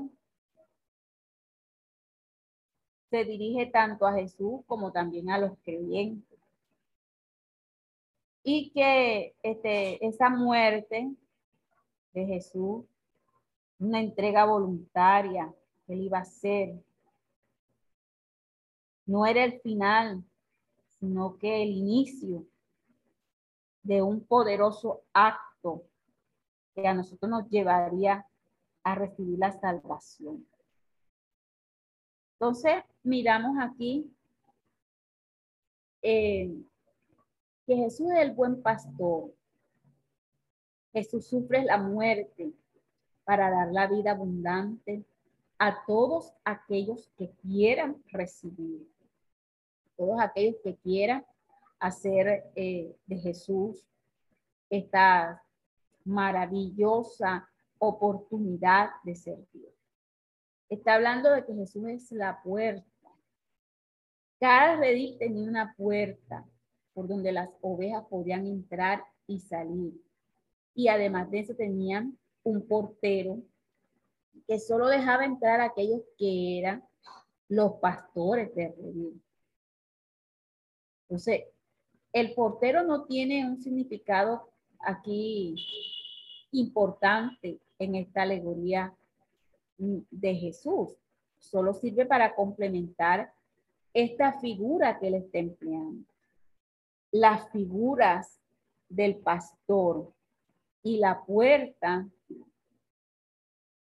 se 3.09 3.23
dirige 3.23 3.67
tanto 3.67 4.05
a 4.05 4.13
Jesús 4.13 4.61
como 4.67 4.91
también 4.91 5.29
a 5.29 5.37
los 5.37 5.57
creyentes. 5.63 6.39
Y 8.43 8.71
que 8.71 9.35
este, 9.41 10.05
esa 10.05 10.29
muerte 10.29 11.15
de 12.13 12.25
Jesús 12.25 12.85
una 13.79 13.99
entrega 13.99 14.45
voluntaria 14.45 15.53
que 15.85 15.93
él 15.93 16.01
iba 16.01 16.19
a 16.19 16.21
hacer. 16.21 16.81
No 19.05 19.25
era 19.25 19.43
el 19.43 19.59
final, 19.61 20.23
sino 20.99 21.37
que 21.37 21.63
el 21.63 21.69
inicio 21.69 22.45
de 23.83 24.01
un 24.01 24.25
poderoso 24.25 25.03
acto 25.13 25.83
que 26.73 26.87
a 26.87 26.93
nosotros 26.93 27.29
nos 27.29 27.49
llevaría 27.49 28.25
a 28.83 28.95
recibir 28.95 29.37
la 29.37 29.51
salvación. 29.51 30.45
Entonces, 32.33 32.83
miramos 33.03 33.57
aquí 33.59 34.11
eh, 36.01 36.53
que 37.65 37.75
Jesús 37.75 38.11
es 38.11 38.19
el 38.19 38.33
buen 38.33 38.61
pastor. 38.61 39.33
Jesús 40.91 41.27
sufre 41.27 41.63
la 41.63 41.77
muerte 41.77 42.53
para 43.25 43.49
dar 43.49 43.71
la 43.71 43.87
vida 43.87 44.11
abundante 44.11 45.03
a 45.57 45.83
todos 45.85 46.33
aquellos 46.43 47.09
que 47.17 47.31
quieran 47.41 48.01
recibir, 48.11 48.87
todos 49.97 50.19
aquellos 50.19 50.55
que 50.63 50.75
quieran 50.75 51.25
hacer 51.79 52.45
eh, 52.55 52.95
de 53.05 53.17
Jesús 53.17 53.85
esta 54.69 55.43
maravillosa 56.03 57.49
oportunidad 57.79 58.91
de 59.03 59.15
servir. 59.15 59.69
Está 60.69 60.95
hablando 60.95 61.31
de 61.31 61.45
que 61.45 61.53
Jesús 61.53 61.85
es 61.87 62.11
la 62.11 62.41
puerta. 62.41 62.85
Cada 64.39 64.75
redil 64.77 65.17
tenía 65.17 65.47
una 65.49 65.73
puerta 65.75 66.45
por 66.93 67.07
donde 67.07 67.31
las 67.31 67.49
ovejas 67.61 68.05
podían 68.09 68.45
entrar 68.45 69.03
y 69.27 69.39
salir. 69.39 69.93
Y 70.73 70.87
además 70.87 71.29
de 71.31 71.39
eso 71.39 71.55
tenían 71.55 72.17
un 72.45 72.67
portero 72.67 73.41
que 74.47 74.59
solo 74.59 74.87
dejaba 74.87 75.25
entrar 75.25 75.59
a 75.59 75.65
aquellos 75.65 76.01
que 76.17 76.59
eran 76.59 76.83
los 77.49 77.73
pastores 77.73 78.53
de 78.55 78.69
redil. 78.69 79.21
Entonces, 81.03 81.45
el 82.13 82.33
portero 82.33 82.83
no 82.83 83.05
tiene 83.05 83.45
un 83.45 83.61
significado 83.61 84.49
aquí 84.79 85.55
importante 86.51 87.59
en 87.79 87.95
esta 87.95 88.21
alegoría 88.21 88.95
de 89.77 90.35
Jesús. 90.35 90.95
Solo 91.39 91.73
sirve 91.73 92.05
para 92.05 92.33
complementar 92.35 93.33
esta 93.93 94.39
figura 94.39 94.99
que 94.99 95.07
él 95.07 95.15
está 95.15 95.39
empleando. 95.39 96.07
Las 97.11 97.49
figuras 97.51 98.39
del 98.87 99.17
pastor 99.17 100.13
y 100.83 100.97
la 100.97 101.23
puerta 101.25 102.07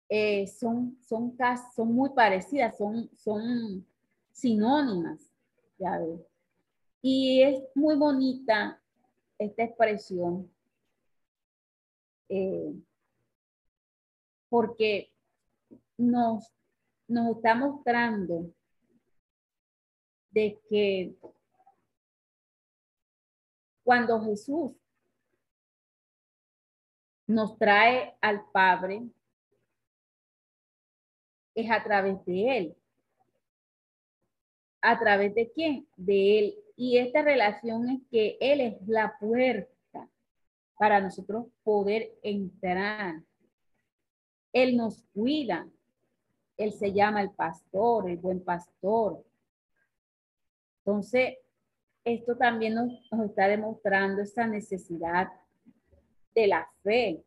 eh, 0.09 0.47
son, 0.47 0.99
son, 1.03 1.37
son 1.75 1.93
muy 1.93 2.11
parecidas, 2.11 2.77
son, 2.79 3.11
son 3.17 3.87
sinónimas, 4.33 5.21
ya 5.79 6.01
Y 7.03 7.43
es 7.43 7.63
muy 7.75 7.97
bonita 7.97 8.81
esta 9.39 9.65
expresión, 9.65 10.51
eh, 12.29 12.75
porque 14.49 15.13
nos, 15.99 16.51
nos 17.07 17.37
está 17.37 17.55
mostrando 17.55 18.51
de 20.31 20.59
que 20.69 21.15
cuando 23.85 24.23
Jesús 24.23 24.73
nos 27.27 27.59
trae 27.59 28.17
al 28.21 28.45
Padre, 28.51 29.09
es 31.61 31.71
a 31.71 31.83
través 31.83 32.25
de 32.25 32.57
Él. 32.57 32.77
¿A 34.81 34.99
través 34.99 35.35
de 35.35 35.51
quién? 35.51 35.87
De 35.97 36.39
Él 36.39 36.55
Y 36.77 36.99
esta 36.99 37.23
relación 37.23 37.89
es 37.91 38.01
que 38.11 38.39
Él 38.41 38.61
es 38.61 38.77
la 38.87 39.17
puerta 39.19 40.09
para 40.79 41.01
nosotros 41.01 41.47
poder 41.65 42.13
entrar. 42.23 43.23
Él 44.53 44.77
nos 44.77 45.03
cuida. 45.13 45.69
Él 46.57 46.73
se 46.73 46.93
llama 46.93 47.21
el 47.21 47.31
pastor, 47.31 48.09
el 48.09 48.17
buen 48.19 48.43
pastor. 48.43 49.25
Entonces, 50.85 51.39
esto 52.05 52.37
también 52.37 52.75
nos, 52.75 52.93
está 53.27 53.49
demostrando 53.49 54.23
esa 54.23 54.47
necesidad 54.47 55.29
de 56.35 56.47
la 56.47 56.69
fe. 56.83 57.23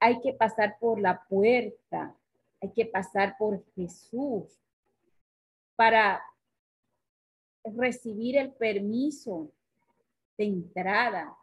Hay 0.00 0.20
que 0.20 0.32
pasar 0.32 0.76
por 0.80 1.00
la 1.00 1.22
puerta, 1.28 2.16
hay 2.62 2.72
que 2.72 2.86
pasar 2.86 3.36
por 3.36 3.64
Jesús 3.74 4.56
para 5.74 6.22
recibir 7.64 8.36
el 8.36 8.52
permiso 8.52 9.52
de 10.38 10.44
entrada, 10.44 11.36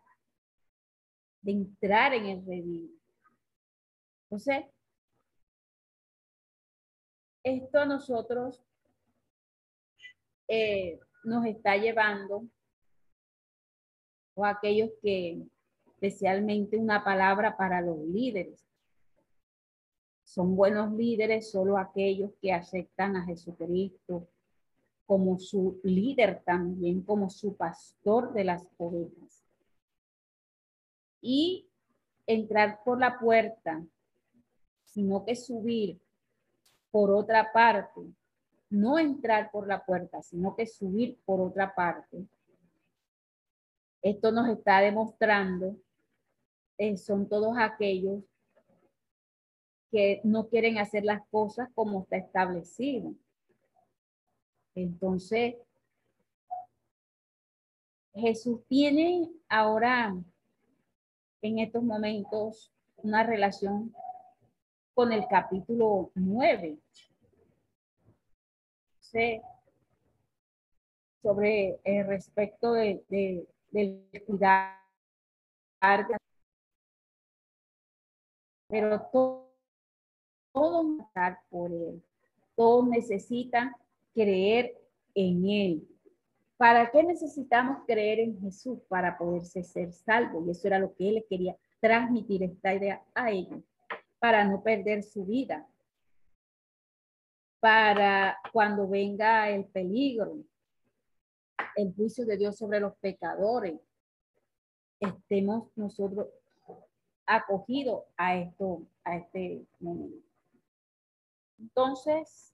de 1.41 1.51
entrar 1.51 2.13
en 2.13 2.25
el 2.25 2.45
redil. 2.45 3.01
Entonces, 4.23 4.65
esto 7.43 7.79
a 7.79 7.85
nosotros 7.85 8.63
eh, 10.47 10.99
nos 11.23 11.45
está 11.45 11.75
llevando, 11.75 12.47
o 14.35 14.45
aquellos 14.45 14.91
que, 15.01 15.43
especialmente 15.85 16.77
una 16.77 17.03
palabra 17.03 17.57
para 17.57 17.81
los 17.81 17.99
líderes. 17.99 18.68
Son 20.39 20.55
buenos 20.55 20.93
líderes 20.93 21.51
solo 21.51 21.77
aquellos 21.77 22.31
que 22.41 22.53
aceptan 22.53 23.17
a 23.17 23.25
Jesucristo 23.25 24.25
como 25.05 25.37
su 25.37 25.81
líder 25.83 26.41
también, 26.45 27.01
como 27.01 27.29
su 27.29 27.57
pastor 27.57 28.31
de 28.31 28.45
las 28.45 28.65
ovejas. 28.77 29.43
Y 31.19 31.67
entrar 32.25 32.79
por 32.85 33.01
la 33.01 33.19
puerta, 33.19 33.83
sino 34.85 35.25
que 35.25 35.35
subir 35.35 35.99
por 36.89 37.11
otra 37.11 37.51
parte 37.51 37.99
no 38.69 38.97
entrar 38.97 39.51
por 39.51 39.67
la 39.67 39.83
puerta, 39.83 40.21
sino 40.21 40.55
que 40.55 40.65
subir 40.65 41.19
por 41.25 41.41
otra 41.41 41.75
parte. 41.75 42.25
Esto 44.01 44.31
nos 44.31 44.47
está 44.47 44.79
demostrando, 44.79 45.75
eh, 46.77 46.95
son 46.95 47.27
todos 47.27 47.57
aquellos 47.57 48.23
que 49.91 50.21
no 50.23 50.47
quieren 50.47 50.77
hacer 50.77 51.03
las 51.03 51.21
cosas 51.29 51.69
como 51.73 52.03
está 52.03 52.17
establecido. 52.17 53.13
Entonces, 54.75 55.55
Jesús 58.13 58.61
tiene 58.67 59.29
ahora, 59.47 60.15
en 61.41 61.59
estos 61.59 61.83
momentos, 61.83 62.71
una 62.97 63.23
relación 63.23 63.93
con 64.93 65.11
el 65.13 65.25
capítulo 65.27 66.11
9 66.15 66.77
sobre 71.21 71.79
el 71.83 72.07
respecto 72.07 72.73
de, 72.73 73.03
de, 73.09 73.47
del 73.71 74.07
cuidar, 74.25 74.77
pero 78.67 79.01
todo, 79.11 79.48
todo 80.51 80.97
por 81.49 81.71
él. 81.71 82.01
Todos 82.55 82.87
necesitan 82.87 83.73
creer 84.13 84.77
en 85.15 85.45
él. 85.47 85.87
¿Para 86.57 86.91
qué 86.91 87.03
necesitamos 87.03 87.83
creer 87.87 88.19
en 88.19 88.39
Jesús? 88.41 88.79
Para 88.87 89.17
poderse 89.17 89.63
ser 89.63 89.93
salvo. 89.93 90.45
Y 90.45 90.51
eso 90.51 90.67
era 90.67 90.79
lo 90.79 90.93
que 90.95 91.09
él 91.09 91.25
quería 91.29 91.55
transmitir 91.79 92.43
esta 92.43 92.73
idea 92.73 93.01
a 93.13 93.31
ellos, 93.31 93.61
para 94.19 94.43
no 94.43 94.61
perder 94.61 95.03
su 95.03 95.25
vida 95.25 95.65
para 97.59 98.37
cuando 98.53 98.87
venga 98.87 99.49
el 99.49 99.65
peligro, 99.65 100.37
el 101.75 101.93
juicio 101.93 102.25
de 102.25 102.37
Dios 102.37 102.57
sobre 102.57 102.79
los 102.79 102.95
pecadores, 102.97 103.79
estemos 104.99 105.69
nosotros 105.75 106.27
acogidos 107.25 108.03
a 108.17 108.37
esto, 108.37 108.83
a 109.03 109.17
este 109.17 109.65
momento. 109.79 110.28
Entonces, 111.59 112.53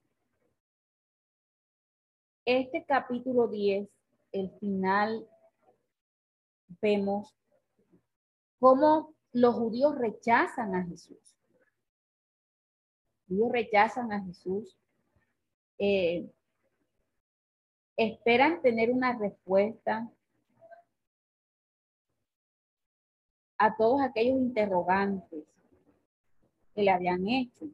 este 2.45 2.85
capítulo 2.85 3.47
10, 3.47 3.87
el 4.31 4.51
final, 4.59 5.27
vemos 6.81 7.35
cómo 8.59 9.15
los 9.31 9.55
judíos 9.55 9.95
rechazan 9.97 10.75
a 10.75 10.83
Jesús. 10.85 11.37
Los 13.27 13.37
judíos 13.37 13.51
rechazan 13.51 14.11
a 14.11 14.23
Jesús 14.23 14.77
eh, 15.77 16.29
esperan 17.97 18.61
tener 18.61 18.91
una 18.91 19.17
respuesta 19.17 20.09
a 23.57 23.75
todos 23.75 24.01
aquellos 24.01 24.37
interrogantes 24.37 25.45
que 26.73 26.83
le 26.83 26.91
habían 26.91 27.27
hecho. 27.27 27.65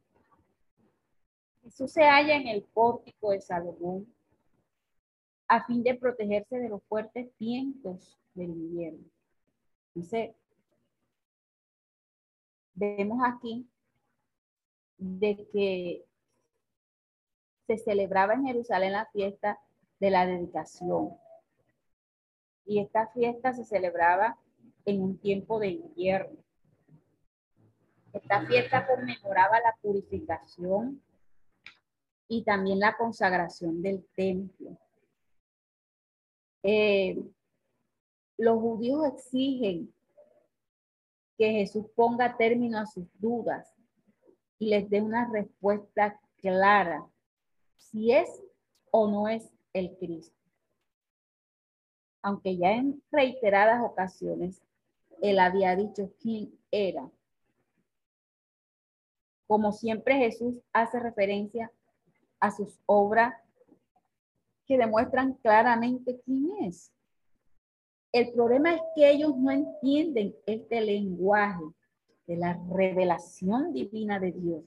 Jesús 1.62 1.92
se 1.92 2.02
halla 2.02 2.36
en 2.36 2.48
el 2.48 2.62
pórtico 2.62 3.30
de 3.30 3.40
Salomón 3.40 4.06
a 5.48 5.64
fin 5.66 5.82
de 5.82 5.94
protegerse 5.94 6.58
de 6.58 6.68
los 6.68 6.82
fuertes 6.84 7.28
vientos 7.38 8.18
del 8.34 8.50
invierno. 8.50 9.04
Vemos 12.74 13.18
aquí 13.24 13.68
de 14.98 15.46
que 15.52 16.04
se 17.66 17.78
celebraba 17.78 18.34
en 18.34 18.46
Jerusalén 18.46 18.92
la 18.92 19.06
fiesta 19.06 19.60
de 20.00 20.10
la 20.10 20.26
dedicación. 20.26 21.16
Y 22.64 22.80
esta 22.80 23.08
fiesta 23.08 23.52
se 23.52 23.64
celebraba 23.64 24.38
en 24.84 25.02
un 25.02 25.18
tiempo 25.18 25.58
de 25.58 25.68
invierno. 25.68 26.38
Esta 28.12 28.46
fiesta 28.46 28.86
conmemoraba 28.86 29.60
la 29.60 29.76
purificación 29.80 31.02
y 32.28 32.44
también 32.44 32.80
la 32.80 32.96
consagración 32.96 33.82
del 33.82 34.04
templo. 34.14 34.78
Eh, 36.62 37.22
los 38.38 38.60
judíos 38.60 39.04
exigen 39.06 39.92
que 41.36 41.50
Jesús 41.50 41.86
ponga 41.94 42.36
término 42.36 42.78
a 42.78 42.86
sus 42.86 43.06
dudas 43.18 43.74
y 44.58 44.68
les 44.68 44.88
dé 44.88 45.00
una 45.00 45.28
respuesta 45.32 46.20
clara 46.36 47.06
si 47.76 48.12
es 48.12 48.42
o 48.90 49.08
no 49.08 49.28
es 49.28 49.52
el 49.72 49.96
Cristo. 49.96 50.36
Aunque 52.22 52.56
ya 52.56 52.72
en 52.72 53.02
reiteradas 53.10 53.82
ocasiones 53.82 54.62
él 55.20 55.38
había 55.38 55.74
dicho 55.76 56.12
quién 56.20 56.52
era. 56.70 57.10
Como 59.46 59.72
siempre 59.72 60.16
Jesús 60.16 60.60
hace 60.72 60.98
referencia 61.00 61.70
a 62.42 62.50
sus 62.50 62.76
obras 62.86 63.34
que 64.66 64.76
demuestran 64.76 65.34
claramente 65.34 66.20
quién 66.24 66.50
es. 66.64 66.92
El 68.10 68.32
problema 68.32 68.74
es 68.74 68.82
que 68.96 69.08
ellos 69.10 69.36
no 69.36 69.52
entienden 69.52 70.34
este 70.44 70.80
lenguaje 70.80 71.62
de 72.26 72.36
la 72.36 72.60
revelación 72.68 73.72
divina 73.72 74.18
de 74.18 74.32
Dios 74.32 74.64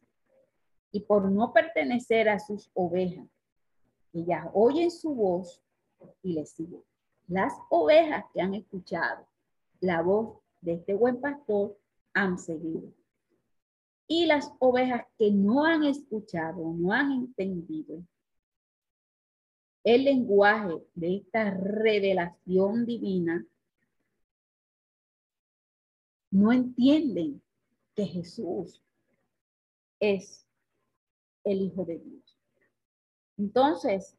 y 0.91 1.01
por 1.01 1.29
no 1.29 1.51
pertenecer 1.51 2.29
a 2.29 2.39
sus 2.39 2.71
ovejas, 2.73 3.27
ellas 4.13 4.47
oyen 4.53 4.89
su 4.89 5.13
voz 5.13 5.61
y 6.23 6.31
les 6.31 6.51
siguen. 6.51 6.81
Las 7.27 7.51
ovejas 7.69 8.23
que 8.33 8.41
han 8.41 8.55
escuchado 8.55 9.27
la 9.81 10.01
voz 10.01 10.37
de 10.61 10.75
este 10.75 10.93
buen 10.93 11.19
pastor 11.19 11.77
han 12.13 12.39
seguido. 12.39 12.89
Y 14.07 14.25
las 14.27 14.51
ovejas 14.59 15.05
que 15.17 15.31
no 15.31 15.65
han 15.65 15.83
escuchado, 15.83 16.73
no 16.73 16.91
han 16.91 17.11
entendido 17.11 18.03
el 19.85 20.03
lenguaje 20.03 20.83
de 20.95 21.17
esta 21.17 21.51
revelación 21.51 22.85
divina, 22.85 23.45
no 26.31 26.51
entienden 26.51 27.41
que 27.95 28.05
Jesús 28.05 28.81
es 29.99 30.45
el 31.43 31.61
Hijo 31.61 31.85
de 31.85 31.99
Dios. 31.99 32.37
Entonces, 33.37 34.17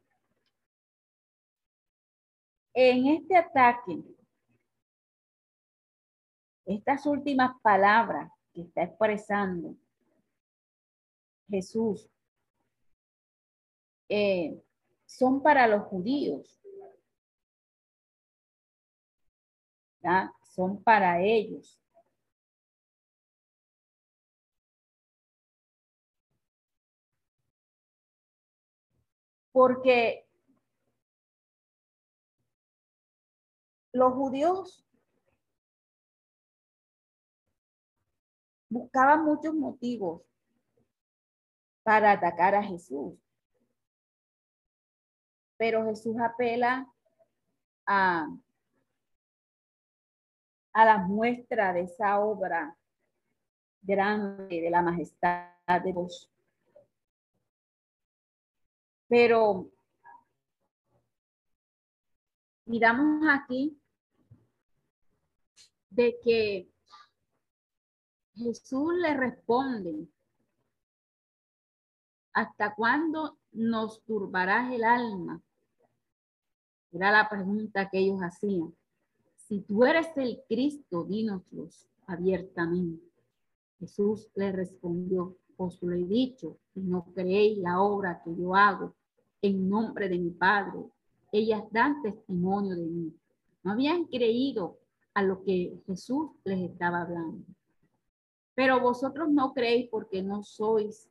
en 2.73 3.07
este 3.07 3.35
ataque, 3.35 4.01
estas 6.65 7.05
últimas 7.05 7.59
palabras 7.61 8.31
está 8.61 8.83
expresando 8.83 9.75
Jesús 11.49 12.09
eh, 14.09 14.61
son 15.05 15.41
para 15.41 15.67
los 15.67 15.83
judíos, 15.83 16.59
son 20.43 20.81
para 20.83 21.21
ellos. 21.21 21.79
Porque 29.51 30.27
los 33.91 34.13
judíos 34.13 34.86
buscaban 38.69 39.23
muchos 39.23 39.53
motivos 39.53 40.21
para 41.83 42.11
atacar 42.11 42.55
a 42.55 42.63
Jesús. 42.63 43.13
Pero 45.57 45.85
Jesús 45.85 46.15
apela 46.19 46.91
a, 47.85 48.27
a 50.73 50.85
la 50.85 50.97
muestra 50.99 51.73
de 51.73 51.81
esa 51.81 52.19
obra 52.19 52.77
grande 53.81 54.61
de 54.61 54.69
la 54.69 54.81
majestad 54.81 55.51
de 55.83 55.93
Dios. 55.93 56.29
Pero 59.07 59.71
miramos 62.65 63.25
aquí 63.29 63.81
de 65.89 66.19
que 66.21 66.69
Jesús 68.37 68.93
le 69.01 69.15
responde, 69.15 70.07
¿hasta 72.33 72.75
cuándo 72.75 73.39
nos 73.51 74.03
turbarás 74.03 74.71
el 74.71 74.83
alma? 74.83 75.41
Era 76.91 77.11
la 77.11 77.27
pregunta 77.27 77.89
que 77.89 77.97
ellos 77.97 78.19
hacían. 78.21 78.75
Si 79.35 79.61
tú 79.61 79.85
eres 79.85 80.15
el 80.17 80.43
Cristo, 80.47 81.03
dínoslo 81.03 81.67
abiertamente. 82.05 83.03
Jesús 83.79 84.29
le 84.35 84.51
respondió, 84.51 85.35
os 85.57 85.81
lo 85.81 85.93
he 85.93 86.05
dicho, 86.05 86.59
y 86.75 86.81
no 86.81 87.11
creéis 87.15 87.57
la 87.57 87.81
obra 87.81 88.21
que 88.23 88.35
yo 88.35 88.55
hago 88.55 88.93
en 89.41 89.67
nombre 89.67 90.09
de 90.09 90.19
mi 90.19 90.29
Padre. 90.29 90.85
Ellas 91.31 91.63
dan 91.71 92.03
testimonio 92.03 92.75
de 92.75 92.85
mí. 92.85 93.13
No 93.63 93.71
habían 93.71 94.05
creído 94.05 94.77
a 95.15 95.23
lo 95.23 95.43
que 95.43 95.81
Jesús 95.87 96.29
les 96.43 96.69
estaba 96.69 97.01
hablando. 97.01 97.43
Pero 98.57 98.79
vosotros 98.79 99.29
no 99.29 99.53
creéis 99.53 99.87
porque 99.87 100.23
no 100.23 100.41
sois 100.41 101.07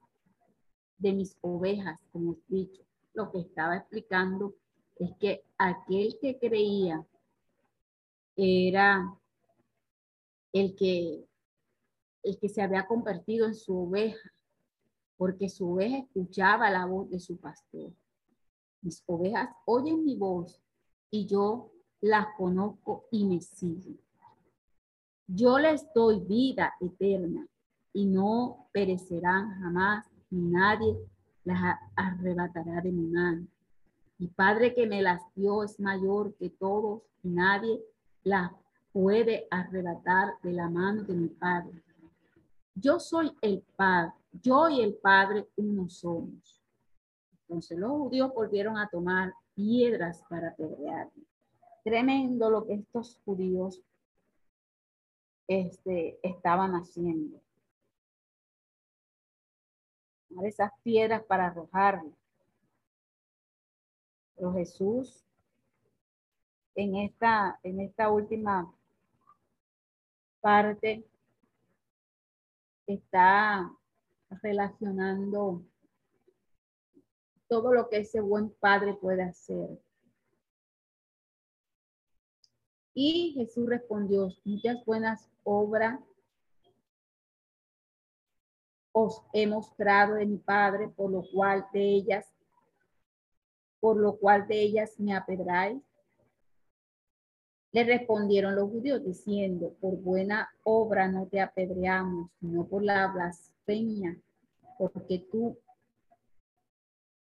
de 0.98 1.12
mis 1.12 1.38
ovejas, 1.42 1.96
como 2.10 2.32
he 2.32 2.38
dicho. 2.48 2.82
Lo 3.14 3.30
que 3.30 3.38
estaba 3.38 3.76
explicando 3.76 4.56
es 4.96 5.12
que 5.20 5.44
aquel 5.56 6.18
que 6.20 6.40
creía 6.40 7.06
era 8.34 9.16
el 10.52 10.74
que, 10.74 11.24
el 12.24 12.36
que 12.40 12.48
se 12.48 12.62
había 12.62 12.84
convertido 12.84 13.46
en 13.46 13.54
su 13.54 13.78
oveja, 13.78 14.32
porque 15.16 15.48
su 15.48 15.70
oveja 15.70 15.98
escuchaba 15.98 16.68
la 16.68 16.84
voz 16.84 17.08
de 17.10 17.20
su 17.20 17.36
pastor. 17.36 17.92
Mis 18.82 19.04
ovejas 19.06 19.50
oyen 19.66 20.04
mi 20.04 20.16
voz 20.16 20.60
y 21.12 21.26
yo 21.26 21.70
las 22.00 22.26
conozco 22.36 23.06
y 23.12 23.24
me 23.24 23.40
siguen. 23.40 24.00
Yo 25.28 25.58
les 25.58 25.92
doy 25.92 26.20
vida 26.20 26.74
eterna 26.80 27.46
y 27.92 28.06
no 28.06 28.68
perecerán 28.72 29.60
jamás, 29.60 30.06
ni 30.30 30.42
nadie 30.50 30.96
las 31.44 31.78
arrebatará 31.96 32.80
de 32.80 32.92
mi 32.92 33.06
mano. 33.06 33.46
Mi 34.18 34.28
Padre 34.28 34.72
que 34.72 34.86
me 34.86 35.02
las 35.02 35.22
dio 35.34 35.64
es 35.64 35.80
mayor 35.80 36.34
que 36.36 36.50
todos 36.50 37.02
y 37.22 37.28
nadie 37.28 37.82
las 38.22 38.52
puede 38.92 39.48
arrebatar 39.50 40.34
de 40.42 40.52
la 40.52 40.70
mano 40.70 41.02
de 41.02 41.14
mi 41.14 41.28
Padre. 41.28 41.82
Yo 42.74 43.00
soy 43.00 43.32
el 43.42 43.64
Padre, 43.74 44.12
yo 44.32 44.68
y 44.68 44.80
el 44.80 44.94
Padre 44.94 45.48
uno 45.56 45.88
somos. 45.88 46.62
Entonces 47.42 47.78
los 47.78 47.90
judíos 47.90 48.32
volvieron 48.32 48.78
a 48.78 48.88
tomar 48.88 49.32
piedras 49.54 50.22
para 50.28 50.50
apedrearme. 50.50 51.24
Tremendo 51.84 52.48
lo 52.48 52.64
que 52.64 52.74
estos 52.74 53.18
judíos 53.24 53.82
este, 55.48 56.18
estaban 56.22 56.72
haciendo. 56.72 57.40
Esas 60.44 60.70
piedras 60.82 61.22
para 61.24 61.46
arrojarle. 61.46 62.12
Pero 64.34 64.52
Jesús, 64.52 65.24
en 66.74 66.96
esta, 66.96 67.58
en 67.62 67.80
esta 67.80 68.10
última 68.10 68.70
parte, 70.40 71.04
está 72.86 73.72
relacionando 74.42 75.62
todo 77.48 77.72
lo 77.72 77.88
que 77.88 77.98
ese 77.98 78.20
buen 78.20 78.50
padre 78.50 78.94
puede 78.94 79.22
hacer. 79.22 79.80
Y 82.98 83.32
Jesús 83.34 83.68
respondió, 83.68 84.30
muchas 84.42 84.82
buenas 84.86 85.28
obras 85.44 86.00
os 88.90 89.22
he 89.34 89.46
mostrado 89.46 90.14
de 90.14 90.24
mi 90.24 90.38
Padre, 90.38 90.88
por 90.88 91.10
lo 91.10 91.22
cual 91.30 91.66
de 91.74 91.80
ellas, 91.82 92.26
por 93.80 93.98
lo 93.98 94.16
cual 94.16 94.48
de 94.48 94.62
ellas 94.62 94.98
me 94.98 95.14
apedráis. 95.14 95.82
Le 97.72 97.84
respondieron 97.84 98.56
los 98.56 98.70
judíos 98.70 99.04
diciendo, 99.04 99.74
por 99.78 99.98
buena 99.98 100.48
obra 100.64 101.06
no 101.06 101.26
te 101.26 101.42
apedreamos, 101.42 102.30
sino 102.40 102.66
por 102.66 102.82
la 102.82 103.08
blasfemia, 103.08 104.18
porque 104.78 105.18
tú, 105.30 105.58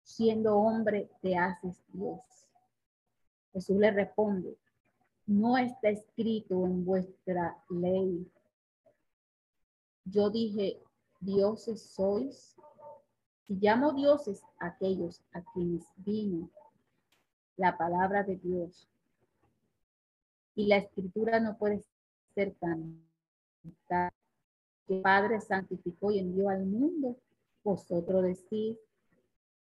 siendo 0.01 0.55
hombre, 0.55 1.09
te 1.22 1.36
haces 1.36 1.84
Dios. 1.89 2.22
Jesús 3.51 3.76
le 3.76 3.91
responde, 3.91 4.55
no 5.28 5.57
está 5.57 5.89
escrito 5.89 6.65
en 6.65 6.86
vuestra 6.86 7.61
ley. 7.69 8.25
Yo 10.05 10.30
dije, 10.30 10.82
dioses 11.19 11.82
sois. 11.82 12.55
Y 13.49 13.55
llamo 13.55 13.93
dioses 13.93 14.41
aquellos 14.59 15.21
a 15.32 15.41
quienes 15.53 15.86
vino 15.97 16.49
la 17.55 17.78
palabra 17.78 18.23
de 18.23 18.38
Dios. 18.38 18.89
Y 20.55 20.67
la 20.67 20.78
escritura 20.78 21.39
no 21.39 21.57
puede 21.57 21.82
ser 22.34 22.55
tan 22.55 23.05
que 24.88 24.99
Padre 25.01 25.41
santificó 25.41 26.11
y 26.11 26.19
envió 26.19 26.49
al 26.49 26.65
mundo. 26.65 27.17
Vosotros 27.63 28.23
decís, 28.23 28.78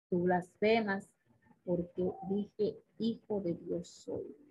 tú 0.10 0.24
blasfemas, 0.24 1.10
porque 1.64 2.12
dije, 2.30 2.78
hijo 3.00 3.42
de 3.42 3.56
Dios 3.56 3.88
soy. 3.88 4.45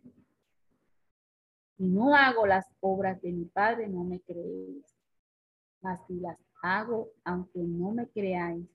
Si 1.76 1.84
no 1.84 2.14
hago 2.14 2.46
las 2.46 2.66
obras 2.80 3.20
de 3.20 3.32
mi 3.32 3.46
Padre, 3.46 3.88
no 3.88 4.04
me 4.04 4.20
creéis. 4.20 4.84
Mas 5.82 6.00
si 6.06 6.20
las 6.20 6.38
hago, 6.62 7.10
aunque 7.24 7.58
no 7.58 7.90
me 7.90 8.08
creáis, 8.08 8.66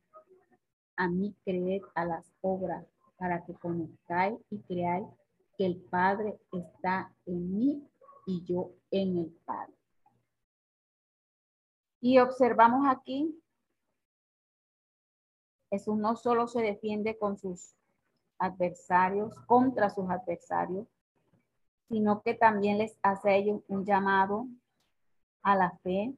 a 0.97 1.07
mí 1.07 1.33
creed 1.45 1.81
a 1.95 2.05
las 2.05 2.29
obras 2.41 2.85
para 3.17 3.45
que 3.45 3.53
conozcáis 3.53 4.37
y 4.49 4.59
creáis 4.63 5.07
que 5.57 5.65
el 5.65 5.77
Padre 5.77 6.39
está 6.51 7.13
en 7.25 7.57
mí 7.57 7.89
y 8.25 8.43
yo 8.43 8.71
en 8.91 9.17
el 9.17 9.31
Padre. 9.45 9.73
Y 12.01 12.19
observamos 12.19 12.85
aquí, 12.87 13.41
Jesús 15.69 15.97
no 15.97 16.15
solo 16.15 16.47
se 16.47 16.61
defiende 16.61 17.17
con 17.17 17.37
sus 17.37 17.75
adversarios, 18.37 19.33
contra 19.47 19.89
sus 19.89 20.09
adversarios, 20.09 20.87
sino 21.89 22.21
que 22.21 22.35
también 22.35 22.77
les 22.77 22.97
hace 23.01 23.29
a 23.29 23.35
ellos 23.35 23.61
un 23.67 23.83
llamado 23.83 24.47
a 25.41 25.55
la 25.55 25.71
fe, 25.83 26.13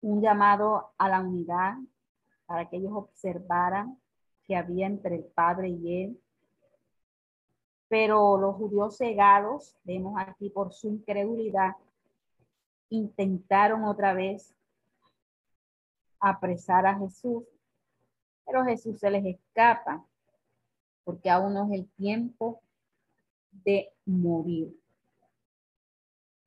un 0.00 0.22
llamado 0.22 0.92
a 0.96 1.08
la 1.08 1.20
unidad, 1.20 1.74
para 2.46 2.68
que 2.68 2.76
ellos 2.76 2.92
observaran 2.94 3.98
que 4.44 4.54
había 4.54 4.86
entre 4.86 5.16
el 5.16 5.24
Padre 5.24 5.70
y 5.70 6.04
Él. 6.04 6.20
Pero 7.88 8.38
los 8.38 8.54
judíos 8.56 8.96
cegados, 8.96 9.76
vemos 9.82 10.14
aquí 10.18 10.50
por 10.50 10.72
su 10.72 10.88
incredulidad, 10.88 11.72
intentaron 12.90 13.84
otra 13.84 14.14
vez 14.14 14.54
apresar 16.20 16.86
a 16.86 16.98
Jesús, 16.98 17.44
pero 18.46 18.64
Jesús 18.64 19.00
se 19.00 19.10
les 19.10 19.24
escapa, 19.24 20.04
porque 21.02 21.28
aún 21.28 21.54
no 21.54 21.64
es 21.66 21.80
el 21.80 21.88
tiempo 21.92 22.62
de 23.64 23.92
morir. 24.04 24.76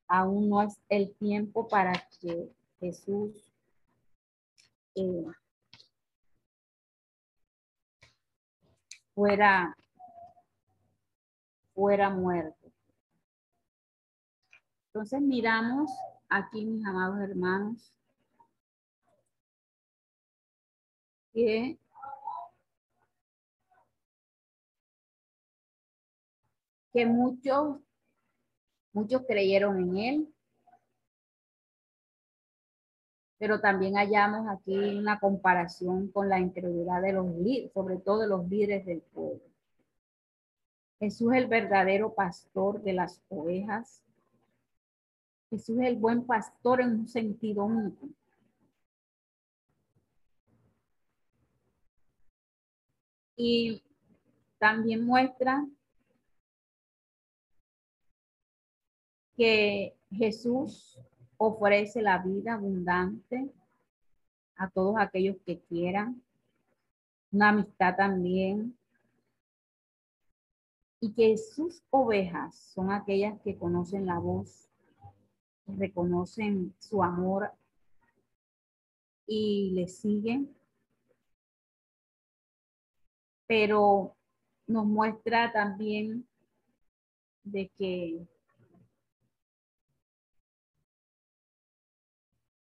Aún 0.06 0.48
no 0.48 0.62
es 0.62 0.78
el 0.88 1.14
tiempo 1.16 1.68
para 1.68 1.92
que 2.20 2.50
Jesús 2.80 3.52
eh, 4.94 5.24
fuera, 9.14 9.76
fuera 11.74 12.10
muerto. 12.10 12.72
Entonces 14.88 15.20
miramos 15.20 15.90
aquí, 16.28 16.64
mis 16.64 16.84
amados 16.86 17.20
hermanos, 17.20 17.92
que 21.32 21.78
muchos, 27.06 27.78
muchos 28.92 29.22
creyeron 29.26 29.78
en 29.80 29.96
él, 29.96 30.34
pero 33.38 33.60
también 33.60 33.94
hallamos 33.94 34.48
aquí 34.48 34.76
una 34.76 35.20
comparación 35.20 36.10
con 36.10 36.28
la 36.28 36.40
integridad 36.40 37.00
de 37.00 37.12
los 37.12 37.26
líderes, 37.36 37.72
sobre 37.72 37.98
todo 37.98 38.20
de 38.20 38.28
los 38.28 38.48
líderes 38.48 38.84
del 38.84 39.00
pueblo. 39.00 39.42
Jesús 40.98 41.32
es 41.32 41.42
el 41.42 41.46
verdadero 41.46 42.12
pastor 42.12 42.82
de 42.82 42.92
las 42.92 43.22
ovejas. 43.28 44.02
Jesús 45.50 45.78
es 45.78 45.86
el 45.86 45.96
buen 45.96 46.26
pastor 46.26 46.80
en 46.80 46.90
un 46.90 47.08
sentido 47.08 47.64
único. 47.64 48.08
Y 53.36 53.84
también 54.58 55.06
muestra 55.06 55.64
que 59.38 59.96
Jesús 60.10 60.98
ofrece 61.36 62.02
la 62.02 62.18
vida 62.18 62.54
abundante 62.54 63.48
a 64.56 64.68
todos 64.68 64.96
aquellos 64.98 65.36
que 65.46 65.60
quieran, 65.60 66.20
una 67.30 67.50
amistad 67.50 67.94
también, 67.96 68.76
y 71.00 71.12
que 71.12 71.38
sus 71.38 71.84
ovejas 71.90 72.56
son 72.74 72.90
aquellas 72.90 73.40
que 73.42 73.56
conocen 73.56 74.06
la 74.06 74.18
voz, 74.18 74.68
reconocen 75.68 76.74
su 76.80 77.04
amor 77.04 77.52
y 79.24 79.70
le 79.74 79.86
siguen, 79.86 80.52
pero 83.46 84.16
nos 84.66 84.84
muestra 84.84 85.52
también 85.52 86.26
de 87.44 87.70
que 87.78 88.26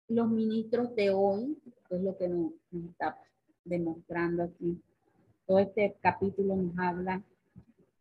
los 0.09 0.30
ministros 0.30 0.94
de 0.94 1.11
hoy, 1.11 1.59
es 1.90 2.00
lo 2.00 2.16
que 2.16 2.28
nos, 2.28 2.52
está 2.90 3.18
demostrando 3.64 4.44
aquí. 4.44 4.80
Todo 5.46 5.59
este 5.59 5.96
capítulo 6.00 6.57
nos 6.57 6.78
habla 6.78 7.22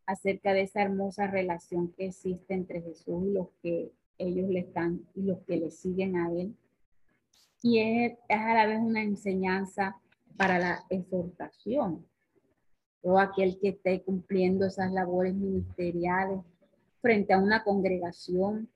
acerca 0.05 0.53
de 0.53 0.61
esa 0.61 0.81
hermosa 0.81 1.27
relación 1.27 1.91
que 1.93 2.07
existe 2.07 2.53
entre 2.53 2.81
Jesús 2.81 3.25
y 3.25 3.33
los 3.33 3.47
que 3.61 3.91
ellos 4.17 4.49
le 4.49 4.59
están 4.59 5.05
y 5.15 5.23
los 5.23 5.39
que 5.41 5.57
le 5.57 5.71
siguen 5.71 6.15
a 6.15 6.31
él. 6.31 6.55
Y 7.61 7.79
es, 7.79 8.13
es 8.29 8.37
a 8.37 8.53
la 8.53 8.67
vez 8.67 8.79
una 8.79 9.01
enseñanza 9.01 9.99
para 10.37 10.59
la 10.59 10.85
exhortación. 10.89 12.05
Todo 13.01 13.19
aquel 13.19 13.59
que 13.59 13.69
esté 13.69 14.03
cumpliendo 14.03 14.65
esas 14.65 14.91
labores 14.91 15.33
ministeriales 15.33 16.41
frente 17.01 17.33
a 17.33 17.39
una 17.39 17.63
congregación, 17.63 18.69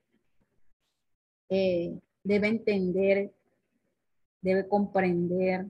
eh, 1.48 1.98
debe 2.22 2.48
entender, 2.48 3.32
debe 4.40 4.66
comprender, 4.68 5.66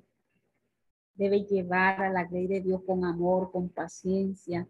debe 1.15 1.45
llevar 1.45 2.03
a 2.03 2.11
la 2.11 2.25
ley 2.25 2.47
de 2.47 2.61
Dios 2.61 2.83
con 2.85 3.05
amor, 3.05 3.51
con 3.53 3.69
paciencia, 3.69 4.67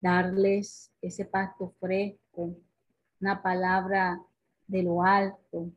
darles 0.00 0.90
ese 1.00 1.24
pasto 1.24 1.72
fresco, 1.80 2.56
una 3.20 3.42
palabra 3.42 4.20
de 4.66 4.82
lo 4.82 5.02
alto. 5.02 5.70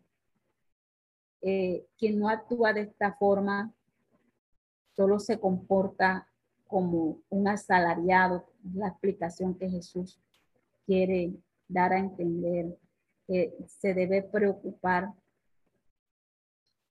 Eh, 1.42 1.86
quien 1.98 2.20
no 2.20 2.28
actúa 2.28 2.74
de 2.74 2.82
esta 2.82 3.14
forma 3.14 3.74
solo 4.96 5.20
se 5.20 5.40
comporta 5.40 6.28
como 6.68 7.22
un 7.30 7.48
asalariado, 7.48 8.46
la 8.74 8.90
explicación 8.90 9.56
que 9.56 9.70
Jesús 9.70 10.20
quiere 10.86 11.34
dar 11.68 11.94
a 11.94 12.00
entender 12.00 12.78
que 13.30 13.54
se 13.68 13.94
debe 13.94 14.24
preocupar 14.24 15.14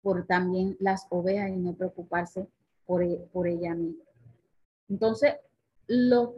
por 0.03 0.25
también 0.25 0.77
las 0.79 1.09
ovejas 1.11 1.51
y 1.51 1.57
no 1.57 1.75
preocuparse 1.75 2.47
por, 2.87 3.03
e, 3.03 3.17
por 3.33 3.49
ella 3.49 3.75
misma. 3.75 4.05
Entonces, 4.89 5.35
lo, 5.89 6.37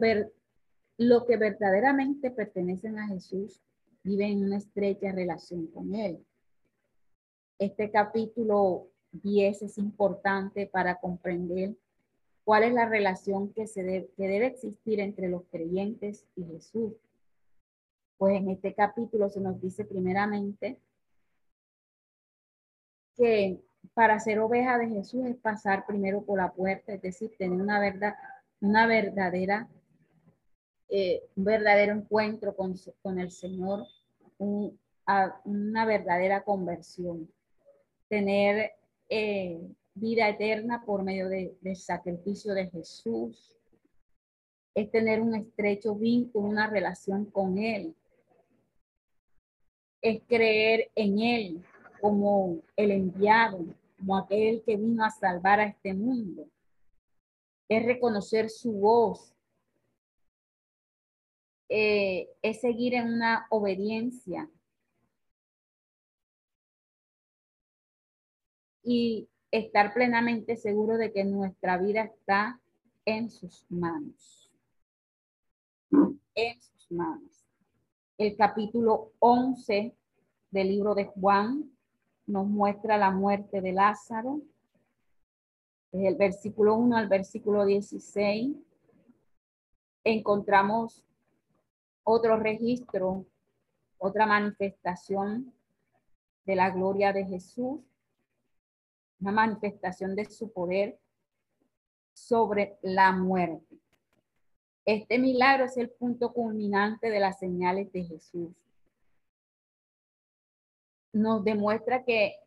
lo 0.97 1.25
que 1.27 1.37
verdaderamente 1.37 2.31
pertenecen 2.31 2.97
a 2.97 3.07
Jesús 3.09 3.61
viven 4.01 4.31
en 4.31 4.45
una 4.45 4.57
estrecha 4.57 5.11
relación 5.11 5.67
con 5.67 5.93
Él. 5.93 6.25
Este 7.59 7.91
capítulo 7.91 8.87
10 9.11 9.61
es 9.61 9.77
importante 9.77 10.65
para 10.65 10.95
comprender 10.95 11.75
cuál 12.43 12.63
es 12.63 12.73
la 12.73 12.89
relación 12.89 13.53
que, 13.53 13.67
se 13.67 13.83
debe, 13.83 14.09
que 14.17 14.27
debe 14.27 14.47
existir 14.47 14.99
entre 14.99 15.29
los 15.29 15.43
creyentes 15.51 16.25
y 16.35 16.43
Jesús. 16.45 16.93
Pues 18.21 18.35
en 18.35 18.51
este 18.51 18.75
capítulo 18.75 19.29
se 19.29 19.41
nos 19.41 19.59
dice 19.59 19.83
primeramente 19.83 20.77
que 23.15 23.59
para 23.95 24.19
ser 24.19 24.37
oveja 24.37 24.77
de 24.77 24.89
Jesús 24.89 25.25
es 25.25 25.37
pasar 25.37 25.87
primero 25.87 26.23
por 26.23 26.37
la 26.37 26.51
puerta, 26.51 26.93
es 26.93 27.01
decir, 27.01 27.35
tener 27.35 27.59
una 27.59 27.79
verdad, 27.79 28.13
una 28.59 28.85
verdadera, 28.85 29.67
eh, 30.89 31.23
un 31.35 31.45
verdadero 31.45 31.95
encuentro 31.95 32.55
con, 32.55 32.75
el 33.17 33.31
Señor, 33.31 33.87
una 34.37 35.85
verdadera 35.87 36.43
conversión, 36.43 37.27
tener 38.07 38.71
eh, 39.09 39.67
vida 39.95 40.29
eterna 40.29 40.83
por 40.85 41.01
medio 41.01 41.27
del 41.27 41.75
sacrificio 41.75 42.53
de 42.53 42.69
Jesús, 42.69 43.57
es 44.75 44.91
tener 44.91 45.21
un 45.21 45.33
estrecho 45.33 45.95
vínculo, 45.95 46.47
una 46.47 46.67
relación 46.67 47.25
con 47.25 47.57
Él, 47.57 47.95
es 50.01 50.21
creer 50.27 50.91
en 50.95 51.19
Él 51.19 51.65
como 51.99 52.61
el 52.75 52.91
enviado, 52.91 53.65
como 53.97 54.17
aquel 54.17 54.63
que 54.65 54.75
vino 54.75 55.05
a 55.05 55.11
salvar 55.11 55.59
a 55.59 55.65
este 55.65 55.93
mundo. 55.93 56.47
Es 57.69 57.85
reconocer 57.85 58.49
su 58.49 58.73
voz. 58.73 59.33
Eh, 61.69 62.27
es 62.41 62.59
seguir 62.59 62.95
en 62.95 63.13
una 63.13 63.45
obediencia. 63.49 64.49
Y 68.83 69.29
estar 69.51 69.93
plenamente 69.93 70.57
seguro 70.57 70.97
de 70.97 71.13
que 71.13 71.23
nuestra 71.23 71.77
vida 71.77 72.03
está 72.03 72.59
en 73.05 73.29
sus 73.29 73.65
manos. 73.69 74.51
En 76.33 76.61
sus 76.61 76.91
manos 76.91 77.40
el 78.21 78.35
capítulo 78.35 79.13
11 79.17 79.95
del 80.51 80.67
libro 80.67 80.93
de 80.93 81.05
Juan 81.05 81.71
nos 82.27 82.45
muestra 82.45 82.95
la 82.95 83.09
muerte 83.09 83.61
de 83.61 83.71
Lázaro. 83.71 84.41
Desde 85.91 86.07
el 86.07 86.15
versículo 86.17 86.75
1 86.75 86.97
al 86.97 87.07
versículo 87.07 87.65
16 87.65 88.55
encontramos 90.03 91.03
otro 92.03 92.37
registro, 92.37 93.25
otra 93.97 94.27
manifestación 94.27 95.51
de 96.45 96.55
la 96.55 96.69
gloria 96.69 97.13
de 97.13 97.25
Jesús, 97.25 97.79
una 99.19 99.31
manifestación 99.31 100.15
de 100.15 100.25
su 100.25 100.51
poder 100.51 100.99
sobre 102.13 102.77
la 102.83 103.11
muerte. 103.13 103.79
Este 104.85 105.19
milagro 105.19 105.65
es 105.65 105.77
el 105.77 105.89
punto 105.89 106.33
culminante 106.33 107.09
de 107.09 107.19
las 107.19 107.37
señales 107.37 107.91
de 107.91 108.03
Jesús. 108.03 108.51
Nos 111.13 111.43
demuestra 111.43 112.03
que 112.03 112.37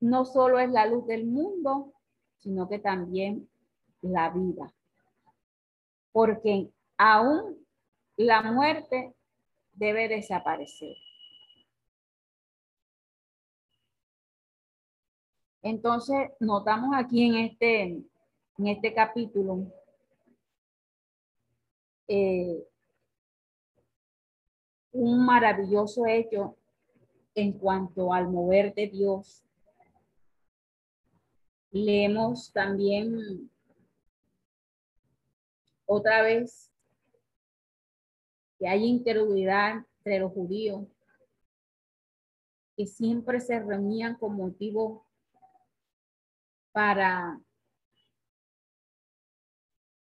no 0.00 0.24
solo 0.24 0.58
es 0.58 0.70
la 0.70 0.86
luz 0.86 1.06
del 1.06 1.26
mundo, 1.26 1.92
sino 2.38 2.68
que 2.68 2.78
también 2.78 3.48
la 4.00 4.30
vida. 4.30 4.72
Porque 6.12 6.70
aún 6.96 7.66
la 8.16 8.40
muerte 8.42 9.14
debe 9.74 10.08
desaparecer. 10.08 10.96
Entonces, 15.62 16.30
notamos 16.40 16.94
aquí 16.94 17.26
en 17.26 17.34
este, 17.34 17.82
en 17.82 18.66
este 18.68 18.94
capítulo 18.94 19.66
eh, 22.08 22.66
un 24.92 25.24
maravilloso 25.24 26.06
hecho 26.06 26.56
en 27.34 27.52
cuanto 27.52 28.12
al 28.12 28.28
mover 28.28 28.74
de 28.74 28.88
Dios. 28.88 29.44
Leemos 31.70 32.52
también 32.52 33.50
otra 35.84 36.22
vez 36.22 36.72
que 38.58 38.66
hay 38.66 38.84
interioridad 38.84 39.84
entre 39.98 40.20
los 40.20 40.32
judíos 40.32 40.86
que 42.76 42.86
siempre 42.86 43.40
se 43.40 43.58
reunían 43.58 44.16
con 44.16 44.36
motivo 44.36 45.06
para 46.72 47.40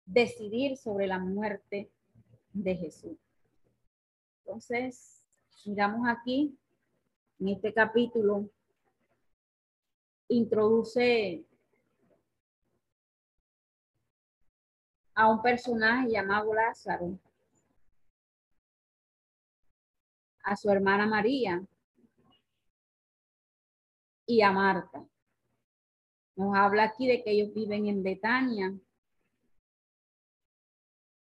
decidir 0.06 0.78
sobre 0.78 1.08
la 1.08 1.20
muerte 1.20 1.90
de 2.56 2.76
Jesús. 2.76 3.18
Entonces, 4.40 5.24
miramos 5.66 6.08
aquí, 6.08 6.58
en 7.40 7.50
este 7.50 7.74
capítulo, 7.74 8.50
introduce 10.30 11.46
a 15.14 15.30
un 15.30 15.42
personaje 15.42 16.12
llamado 16.12 16.54
Lázaro, 16.54 17.20
a 20.44 20.56
su 20.56 20.70
hermana 20.70 21.06
María 21.08 21.66
y 24.26 24.42
a 24.42 24.52
Marta. 24.52 25.06
Nos 26.36 26.56
habla 26.56 26.84
aquí 26.84 27.08
de 27.08 27.24
que 27.24 27.32
ellos 27.32 27.54
viven 27.54 27.88
en 27.88 28.04
Betania 28.04 28.74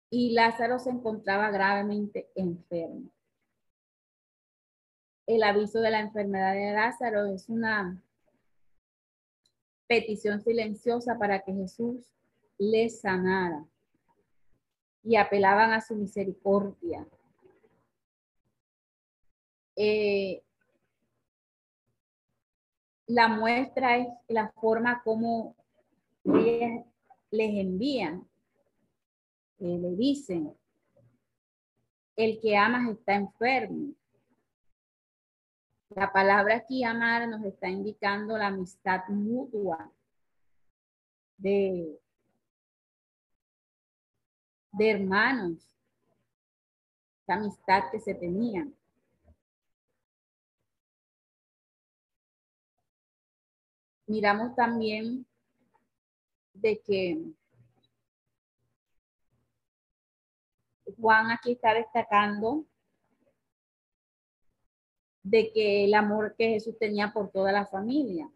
y 0.10 0.34
Lázaro 0.34 0.80
se 0.80 0.89
encontraba 0.89 1.51
gravemente 1.51 2.30
enfermo. 2.36 3.12
El 5.26 5.43
aviso 5.43 5.82
de 5.82 5.91
la 5.91 5.99
enfermedad 5.99 6.53
de 6.53 6.72
Lázaro 6.72 7.26
es 7.26 7.49
una 7.49 8.01
petición 9.88 10.41
silenciosa 10.41 11.18
para 11.18 11.41
que 11.41 11.53
Jesús 11.53 12.05
le 12.58 12.89
sanara 12.89 13.66
y 15.03 15.16
apelaban 15.16 15.72
a 15.74 15.82
su 15.82 15.95
misericordia. 15.95 17.05
Eh, 19.76 20.41
la 23.05 23.28
muestra 23.28 23.97
es 23.97 24.08
la 24.28 24.49
forma 24.53 25.01
como 25.03 25.55
les 26.24 26.84
envían 27.32 28.28
le 29.60 29.95
dicen, 29.95 30.55
el 32.16 32.39
que 32.39 32.58
amas 32.58 32.89
está 32.89 33.16
enfermo. 33.16 33.93
La 35.89 36.12
palabra 36.12 36.58
aquí 36.58 36.84
amar 36.84 37.28
nos 37.28 37.43
está 37.45 37.70
indicando 37.70 38.38
la 38.38 38.47
amistad 38.47 39.08
mutua 39.08 39.91
de, 41.38 41.99
de 44.72 44.91
hermanos, 44.91 45.76
la 47.28 47.36
amistad 47.36 47.89
que 47.91 47.99
se 47.99 48.14
tenían. 48.16 48.74
Miramos 54.08 54.55
también 54.55 55.26
de 56.53 56.80
que 56.82 57.37
Juan 61.00 61.32
aquí 61.32 61.54
está 61.54 61.74
destacando 61.74 62.66
de 65.24 65.52
que 65.52 65.86
el 65.86 65.93
amor 65.93 66.36
que 66.38 66.50
Jesús 66.50 66.78
tenía 66.80 67.12
por 67.14 67.30
toda 67.32 67.52
la 67.52 67.66
familia. 67.66 68.30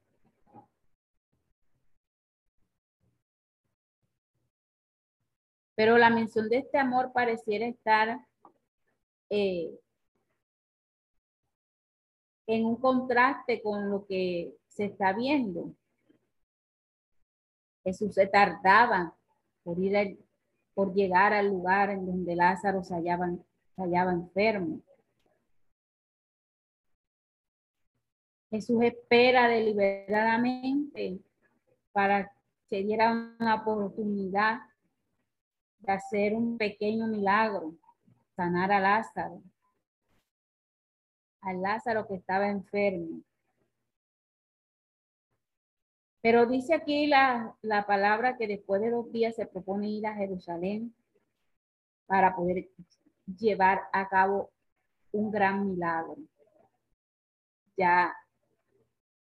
Pero 5.75 5.97
la 5.97 6.09
mención 6.09 6.49
de 6.49 6.57
este 6.57 6.77
amor 6.77 7.11
pareciera 7.13 7.65
estar 7.65 8.27
eh, 9.29 9.79
en 12.45 12.65
un 12.65 12.75
contraste 12.75 13.61
con 13.61 13.89
lo 13.89 14.05
que 14.05 14.53
se 14.67 14.85
está 14.85 15.13
viendo. 15.13 15.73
Jesús 17.83 18.13
se 18.13 18.27
tardaba 18.27 19.17
por 19.63 19.79
ir 19.79 20.19
por 20.81 20.95
llegar 20.95 21.31
al 21.31 21.47
lugar 21.47 21.91
en 21.91 22.07
donde 22.07 22.35
Lázaro 22.35 22.83
se 22.83 22.95
hallaba, 22.95 23.29
hallaba 23.77 24.13
enfermo. 24.13 24.81
Jesús 28.49 28.81
espera 28.81 29.47
deliberadamente 29.47 31.19
para 31.91 32.31
que 32.67 32.81
diera 32.81 33.11
una 33.11 33.61
oportunidad 33.61 34.61
de 35.81 35.91
hacer 35.91 36.33
un 36.33 36.57
pequeño 36.57 37.05
milagro, 37.05 37.75
sanar 38.35 38.71
a 38.71 38.79
Lázaro, 38.79 39.39
al 41.41 41.61
Lázaro 41.61 42.07
que 42.07 42.15
estaba 42.15 42.47
enfermo. 42.49 43.21
Pero 46.21 46.45
dice 46.45 46.75
aquí 46.75 47.07
la, 47.07 47.55
palabra 47.87 48.37
que 48.37 48.47
después 48.47 48.81
de 48.81 48.91
dos 48.91 49.11
días 49.11 49.35
se 49.35 49.47
propone 49.47 49.89
ir 49.89 50.05
a 50.05 50.13
Jerusalén 50.13 50.93
para 52.05 52.35
poder 52.35 52.69
llevar 53.25 53.81
a 53.91 54.07
cabo 54.07 54.51
un 55.11 55.31
gran 55.31 55.67
milagro. 55.67 56.17
Ya 57.75 58.15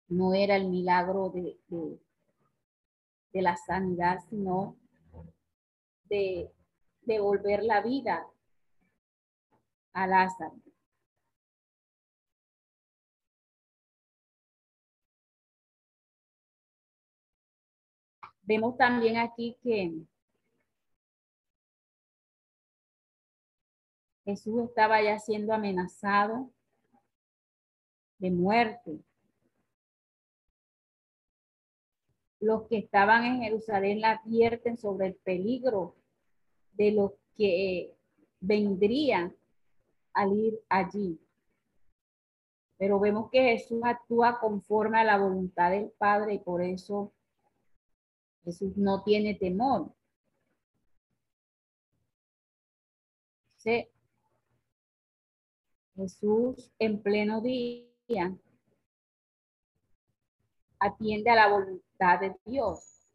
no 0.07 0.33
era 0.33 0.55
el 0.55 0.67
milagro 0.69 1.29
de, 1.29 1.59
de, 3.31 3.41
la 3.41 3.55
sanidad, 3.57 4.19
sino 4.29 4.75
de 6.05 6.51
devolver 7.01 7.63
la 7.63 7.81
vida 7.81 8.25
a 9.93 10.07
Lázaro. 10.07 10.55
Vemos 18.47 18.77
también 18.77 19.17
aquí 19.17 19.57
que 19.61 19.93
Jesús 24.23 24.63
estaba 24.63 25.01
ya 25.03 25.19
siendo 25.19 25.53
amenazado 25.53 26.49
de 28.19 28.31
muerte. 28.31 29.01
Los 32.39 32.69
que 32.69 32.77
estaban 32.77 33.25
en 33.25 33.41
Jerusalén 33.41 33.99
la 33.99 34.11
advierten 34.11 34.77
sobre 34.77 35.07
el 35.07 35.15
peligro 35.15 35.97
de 36.71 36.91
lo 36.91 37.17
que 37.35 37.93
vendría 38.39 39.29
al 40.13 40.31
ir 40.31 40.57
allí. 40.69 41.19
Pero 42.77 42.97
vemos 43.01 43.29
que 43.29 43.41
Jesús 43.41 43.81
actúa 43.83 44.39
conforme 44.39 45.01
a 45.01 45.03
la 45.03 45.17
voluntad 45.17 45.71
del 45.71 45.91
Padre 45.97 46.35
y 46.35 46.39
por 46.39 46.61
eso 46.61 47.11
Jesús 48.47 48.77
no 48.77 49.03
tiene 49.03 49.35
temor. 49.35 49.93
Jesús 55.97 56.71
en 56.79 57.03
pleno 57.03 57.41
día 57.41 58.33
atiende 60.79 61.29
a 61.29 61.35
la 61.35 61.49
voluntad 61.49 62.21
de 62.21 62.33
Dios 62.45 63.05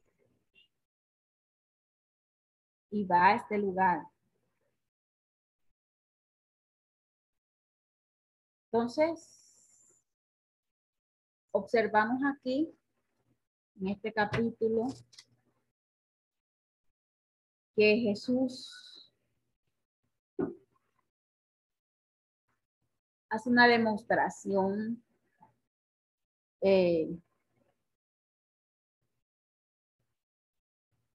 y 2.91 3.07
va 3.07 3.29
a 3.29 3.37
este 3.37 3.57
lugar. 3.57 4.03
Entonces, 8.67 10.05
observamos 11.53 12.21
aquí 12.37 12.77
en 13.81 13.89
este 13.89 14.13
capítulo 14.13 14.87
que 17.75 17.97
Jesús 17.97 19.13
hace 23.29 23.49
una 23.49 23.67
demostración 23.67 25.03
eh, 26.61 27.19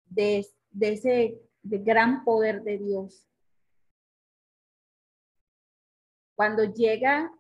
de, 0.06 0.46
de, 0.72 0.94
ese 0.94 1.42
de 1.64 1.78
gran 1.80 2.24
poder 2.24 2.62
de 2.62 2.78
Dios. 2.78 3.28
Cuando 6.36 6.64
llega 6.64 7.32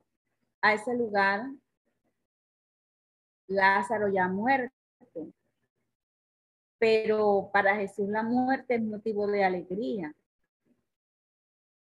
a 0.62 0.74
ese 0.74 0.96
lugar, 0.96 1.46
Lázaro 3.48 4.08
ya 4.08 4.28
muerto 4.28 4.73
pero 6.84 7.50
para 7.54 7.78
Jesús 7.78 8.10
la 8.10 8.24
muerte 8.24 8.76
es 8.76 8.82
motivo 8.82 9.26
de 9.28 9.42
alegría. 9.42 10.14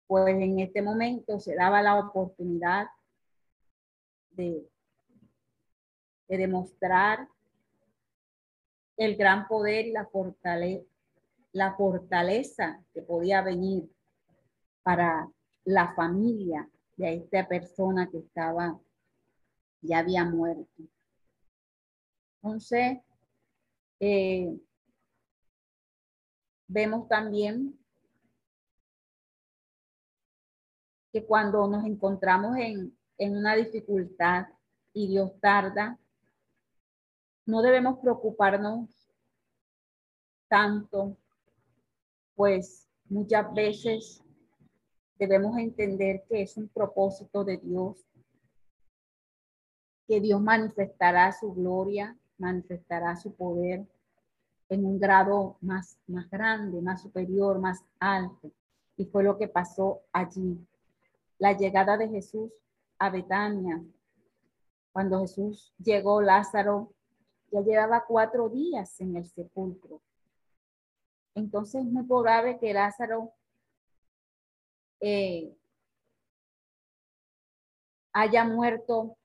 Pues 0.07 0.33
en 0.33 0.59
este 0.59 0.81
momento 0.81 1.39
se 1.39 1.53
daba 1.53 1.83
la 1.83 1.99
oportunidad 1.99 2.87
de, 4.31 4.67
de 6.27 6.37
demostrar 6.37 7.27
el 8.97 9.15
gran 9.15 9.47
poder 9.47 9.85
y 9.85 9.91
la 9.91 10.07
fortaleza, 10.07 10.83
la 11.51 11.75
fortaleza 11.75 12.83
que 12.91 13.03
podía 13.03 13.43
venir 13.43 13.87
para 14.81 15.29
la 15.65 15.93
familia 15.93 16.67
de 16.97 17.13
esta 17.13 17.47
persona 17.47 18.09
que 18.09 18.17
estaba 18.17 18.79
ya 19.81 19.99
había 19.99 20.25
muerto. 20.25 20.81
Entonces, 22.41 22.97
eh, 23.99 24.59
vemos 26.69 27.07
también 27.07 27.77
que 31.11 31.25
cuando 31.25 31.67
nos 31.67 31.83
encontramos 31.83 32.55
en, 32.57 32.95
en 33.17 33.35
una 33.35 33.55
dificultad 33.55 34.45
y 34.93 35.07
Dios 35.07 35.31
tarda, 35.41 35.97
no 37.45 37.63
debemos 37.63 37.97
preocuparnos 37.99 38.87
tanto, 40.47 41.17
pues 42.35 42.87
muchas 43.09 43.51
veces 43.53 44.23
debemos 45.17 45.57
entender 45.57 46.23
que 46.29 46.43
es 46.43 46.55
un 46.55 46.69
propósito 46.69 47.43
de 47.43 47.57
Dios, 47.57 48.05
que 50.07 50.21
Dios 50.21 50.39
manifestará 50.39 51.31
su 51.31 51.51
gloria, 51.51 52.15
manifestará 52.37 53.15
su 53.15 53.33
poder 53.33 53.87
en 54.69 54.85
un 54.85 54.99
grado 54.99 55.57
más, 55.61 55.99
más 56.07 56.29
grande, 56.29 56.81
más 56.81 57.01
superior, 57.01 57.59
más 57.59 57.83
alto. 57.99 58.51
Y 58.95 59.05
fue 59.05 59.23
lo 59.23 59.37
que 59.37 59.47
pasó 59.47 60.01
allí. 60.13 60.57
La 61.37 61.57
llegada 61.57 61.97
de 61.97 62.07
Jesús 62.07 62.51
a 62.99 63.09
Betania. 63.09 63.83
Cuando 64.91 65.21
Jesús 65.21 65.73
llegó, 65.77 66.21
Lázaro 66.21 66.93
ya 67.51 67.61
llevaba 67.61 68.05
cuatro 68.07 68.49
días 68.49 68.99
en 69.01 69.15
el 69.15 69.25
sepulcro. 69.25 70.01
Entonces 71.35 71.85
es 71.85 71.91
muy 71.91 72.03
probable 72.03 72.59
que 72.59 72.73
Lázaro 72.73 73.33
eh, 74.99 75.55
haya 78.11 78.43
muerto 78.43 79.17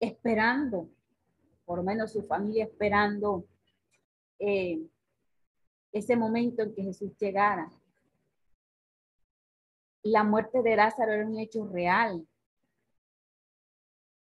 esperando, 0.00 0.88
por 1.64 1.78
lo 1.78 1.84
menos 1.84 2.12
su 2.12 2.22
familia 2.22 2.64
esperando 2.64 3.46
eh, 4.38 4.86
ese 5.92 6.16
momento 6.16 6.62
en 6.62 6.74
que 6.74 6.82
Jesús 6.82 7.16
llegara. 7.18 7.70
La 10.02 10.24
muerte 10.24 10.62
de 10.62 10.76
Lázaro 10.76 11.12
era 11.12 11.26
un 11.26 11.38
hecho 11.38 11.66
real. 11.66 12.26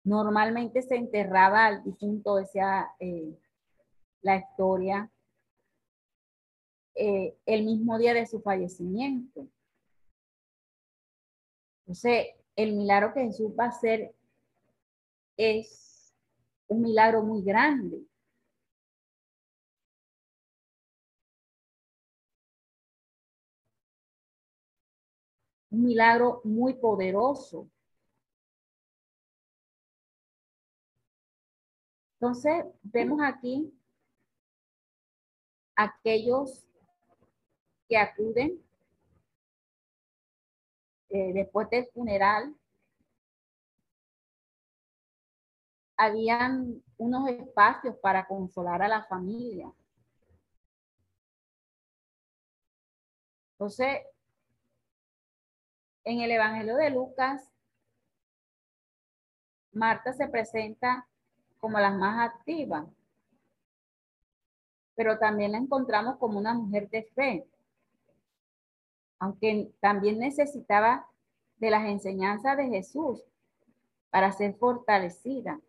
Normalmente 0.05 0.81
se 0.81 0.97
enterraba 0.97 1.66
al 1.66 1.85
difunto, 1.85 2.37
decía 2.37 2.89
eh, 2.99 3.37
la 4.22 4.37
historia, 4.37 5.11
eh, 6.95 7.37
el 7.45 7.64
mismo 7.64 7.99
día 7.99 8.14
de 8.14 8.26
su 8.26 8.41
fallecimiento. 8.41 9.47
Entonces, 11.81 12.29
el 12.57 12.74
milagro 12.74 13.12
que 13.12 13.24
Jesús 13.24 13.53
va 13.59 13.66
a 13.66 13.68
hacer 13.68 14.14
es 15.37 15.88
un 16.69 16.83
milagro 16.83 17.23
muy 17.23 17.43
grande. 17.43 18.07
Un 25.71 25.85
milagro 25.85 26.41
muy 26.45 26.75
poderoso. 26.75 27.69
Entonces, 32.21 32.64
vemos 32.83 33.21
aquí 33.23 33.73
aquellos 35.77 36.66
que 37.89 37.97
acuden 37.97 38.61
eh, 41.11 41.33
después 41.33 41.71
del 41.71 41.87
funeral. 41.95 42.55
Habían 45.99 46.82
unos 46.96 47.28
espacios 47.28 47.96
para 47.96 48.26
consolar 48.26 48.80
a 48.80 48.88
la 48.88 49.05
familia. 49.05 49.70
Entonces, 53.53 54.03
en 56.05 56.20
el 56.20 56.30
Evangelio 56.30 56.76
de 56.76 56.90
Lucas, 56.90 57.51
Marta 59.72 60.12
se 60.12 60.28
presenta 60.28 61.07
como 61.59 61.78
la 61.78 61.90
más 61.90 62.30
activa, 62.30 62.86
pero 64.94 65.18
también 65.18 65.53
la 65.53 65.59
encontramos 65.59 66.16
como 66.18 66.38
una 66.38 66.55
mujer 66.55 66.88
de 66.88 67.03
fe, 67.14 67.49
aunque 69.18 69.72
también 69.80 70.18
necesitaba 70.18 71.09
de 71.57 71.70
las 71.70 71.84
enseñanzas 71.86 72.57
de 72.57 72.68
Jesús 72.68 73.22
para 74.11 74.32
ser 74.32 74.55
fortalecida. 74.55 75.61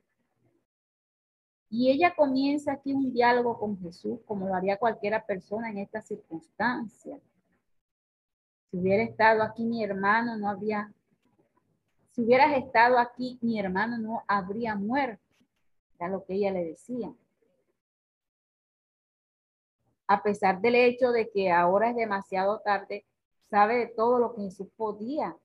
Y 1.70 1.92
ella 1.92 2.16
comienza 2.16 2.74
aquí 2.74 2.94
un 2.94 3.14
diálogo 3.14 3.60
con 3.60 3.80
Jesús, 3.80 4.20
como 4.26 4.48
lo 4.48 4.56
haría 4.56 4.78
cualquiera 4.78 5.26
persona 5.26 5.70
en 5.70 5.78
esta 5.78 6.02
circunstancia. 6.02 7.20
Si 8.70 8.78
hubiera 8.78 9.04
estado 9.04 9.44
aquí 9.44 9.66
mi 9.66 9.84
hermano, 9.84 10.36
no 10.36 10.50
habría, 10.50 10.92
si 12.12 12.24
hubieras 12.24 12.58
estado 12.58 12.98
aquí 12.98 13.38
mi 13.42 13.60
hermano, 13.60 13.98
no 14.00 14.24
habría 14.28 14.76
muerto. 14.76 15.24
Era 16.00 16.10
lo 16.10 16.26
que 16.26 16.34
ella 16.34 16.52
le 16.52 16.66
decía. 16.66 17.14
A 20.08 20.24
pesar 20.24 20.60
del 20.62 20.74
hecho 20.74 21.12
de 21.12 21.30
que 21.30 21.52
ahora 21.52 21.92
es 21.92 21.96
demasiado 21.96 22.62
tarde, 22.62 23.06
sabe 23.50 23.78
de 23.78 23.88
todo 23.88 24.18
lo 24.18 24.34
que 24.34 24.42
Jesús 24.42 24.68
podía 24.76 25.38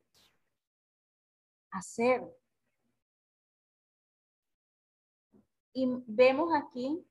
hacer. 1.70 2.22
Y 5.74 5.86
vemos 6.06 6.50
aquí 6.54 7.04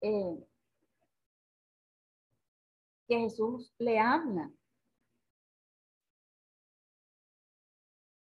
eh, 0.00 0.46
que 3.08 3.18
Jesús 3.18 3.74
le 3.78 3.98
habla 3.98 4.50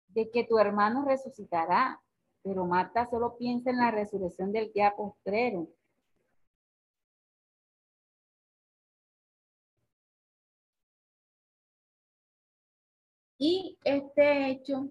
de 0.09 0.29
que 0.31 0.43
tu 0.45 0.59
hermano 0.59 1.05
resucitará, 1.05 2.01
pero 2.43 2.65
Marta 2.65 3.09
solo 3.09 3.35
piensa 3.37 3.71
en 3.71 3.77
la 3.77 3.91
resurrección 3.91 4.51
del 4.51 4.71
día 4.73 4.95
postrero. 4.95 5.69
Y 13.37 13.77
este 13.83 14.49
hecho, 14.51 14.89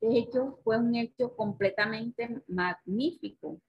de 0.00 0.18
hecho, 0.18 0.58
fue 0.62 0.78
un 0.78 0.94
hecho 0.94 1.34
completamente 1.34 2.42
magnífico. 2.46 3.60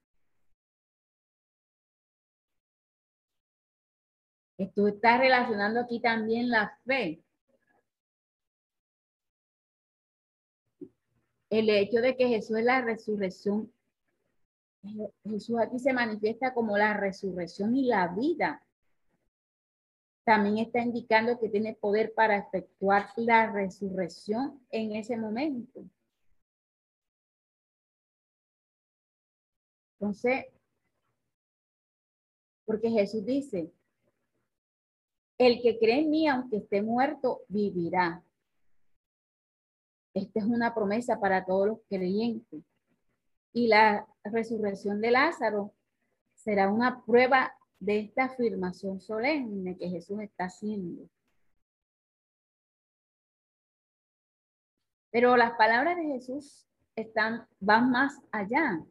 Esto 4.58 4.88
está 4.88 5.18
relacionando 5.18 5.80
aquí 5.80 6.00
también 6.02 6.50
la 6.50 6.78
fe. 6.86 7.24
El 11.50 11.70
hecho 11.70 12.02
de 12.02 12.16
que 12.16 12.28
Jesús 12.28 12.58
es 12.58 12.66
la 12.66 12.82
resurrección. 12.82 13.74
Jesús 15.24 15.58
aquí 15.60 15.80
se 15.80 15.94
manifiesta 15.94 16.54
como 16.54 16.78
la 16.78 16.94
resurrección 16.94 17.76
y 17.76 17.86
la 17.86 18.08
vida. 18.10 18.64
También 20.26 20.60
está 20.60 20.80
indicando 20.82 21.40
que 21.40 21.50
tiene 21.50 21.74
poder 21.74 22.14
para 22.14 22.38
efectuar 22.38 23.10
la 23.16 23.52
resurrección 23.52 24.62
en 24.70 24.96
ese 24.96 25.18
momento. 25.18 25.86
Entonces, 30.00 30.46
porque 32.66 32.90
Jesús 32.90 33.26
dice, 33.26 33.74
el 35.38 35.62
que 35.62 35.78
cree 35.78 36.02
en 36.02 36.10
mí, 36.10 36.28
aunque 36.28 36.58
esté 36.58 36.82
muerto, 36.82 37.42
vivirá. 37.48 38.24
Esta 40.14 40.40
es 40.40 40.46
una 40.46 40.74
promesa 40.74 41.20
para 41.20 41.46
todos 41.46 41.68
los 41.68 41.80
creyentes. 41.90 42.64
Y 43.54 43.68
la 43.68 44.08
resurrección 44.24 45.02
de 45.02 45.12
Lázaro 45.12 45.74
será 46.36 46.72
una 46.72 47.04
prueba 47.04 47.54
de 47.80 48.00
esta 48.00 48.26
afirmación 48.26 49.00
solemne 49.00 49.78
que 49.78 49.90
Jesús 49.90 50.20
está 50.22 50.46
haciendo. 50.46 51.10
Pero 55.12 55.36
las 55.38 55.54
palabras 55.58 55.98
de 55.98 56.04
Jesús 56.04 56.68
están, 56.96 57.48
van 57.60 57.90
más 57.90 58.22
allá. 58.32 58.86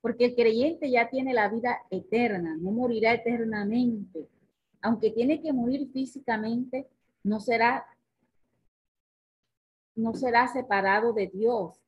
Porque 0.00 0.26
el 0.26 0.34
creyente 0.34 0.90
ya 0.90 1.08
tiene 1.08 1.34
la 1.34 1.48
vida 1.48 1.82
eterna, 1.90 2.56
no 2.56 2.70
morirá 2.70 3.12
eternamente 3.14 4.28
aunque 4.82 5.10
tiene 5.10 5.40
que 5.40 5.52
morir 5.52 5.90
físicamente, 5.92 6.88
no 7.22 7.40
será, 7.40 7.86
no 9.94 10.14
será 10.14 10.48
separado 10.48 11.12
de 11.12 11.26
Dios, 11.28 11.78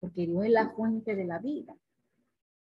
porque 0.00 0.26
Dios 0.26 0.44
es 0.44 0.52
la 0.52 0.70
fuente 0.70 1.16
de 1.16 1.24
la 1.24 1.38
vida. 1.38 1.76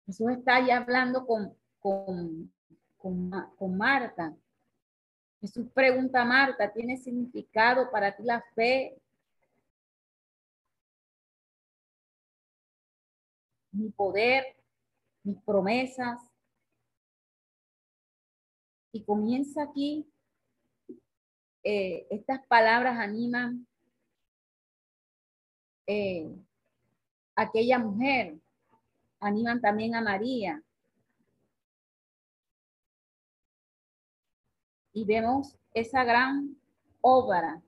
Jesús 0.06 0.30
está 0.30 0.64
ya 0.64 0.78
hablando 0.78 1.26
con, 1.26 1.54
con, 1.80 2.52
con, 2.98 3.76
Marta 3.76 4.34
Jesús 5.40 5.66
pregunta 5.74 6.22
a 6.22 6.24
Marta, 6.24 6.72
¿tiene 6.72 6.96
significado 6.96 7.90
para 7.90 8.16
ti 8.16 8.22
la 8.22 8.42
fe? 8.54 8.98
Mi 13.74 13.90
poder, 13.90 14.44
mis 15.24 15.36
promesas. 15.42 16.20
Y 18.92 19.04
comienza 19.04 19.64
aquí, 19.64 20.06
eh, 21.64 22.06
estas 22.10 22.46
palabras 22.46 22.98
animan 22.98 23.66
eh, 25.86 26.30
aquella 27.34 27.78
mujer, 27.78 28.38
animan 29.20 29.60
también 29.60 29.94
a 29.94 30.00
María. 30.00 30.62
Y 34.92 35.04
vemos 35.04 35.56
esa 35.72 36.04
gran 36.04 36.56
obra 37.00 37.60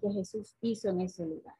que 0.00 0.10
Jesús 0.10 0.56
hizo 0.62 0.88
en 0.88 1.02
ese 1.02 1.26
lugar. 1.26 1.57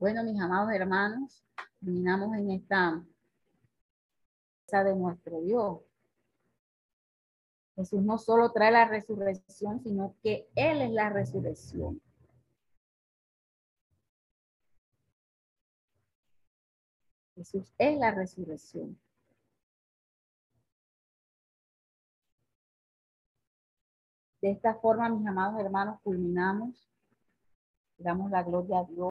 Bueno, 0.00 0.24
mis 0.24 0.40
amados 0.40 0.72
hermanos, 0.72 1.44
terminamos 1.78 2.34
en 2.34 2.52
esta 2.52 3.04
de 4.66 4.96
nuestro 4.96 5.42
Dios. 5.42 5.82
Jesús 7.76 8.00
no 8.00 8.16
solo 8.16 8.50
trae 8.50 8.72
la 8.72 8.86
resurrección, 8.88 9.82
sino 9.82 10.16
que 10.22 10.48
Él 10.54 10.80
es 10.80 10.90
la 10.92 11.10
resurrección. 11.10 12.00
Jesús 17.34 17.70
es 17.76 17.98
la 17.98 18.10
resurrección. 18.10 18.98
De 24.40 24.50
esta 24.50 24.76
forma, 24.76 25.10
mis 25.10 25.26
amados 25.26 25.60
hermanos, 25.60 26.00
culminamos. 26.02 26.88
Damos 27.98 28.30
la 28.30 28.42
gloria 28.42 28.78
a 28.78 28.84
Dios. 28.84 29.10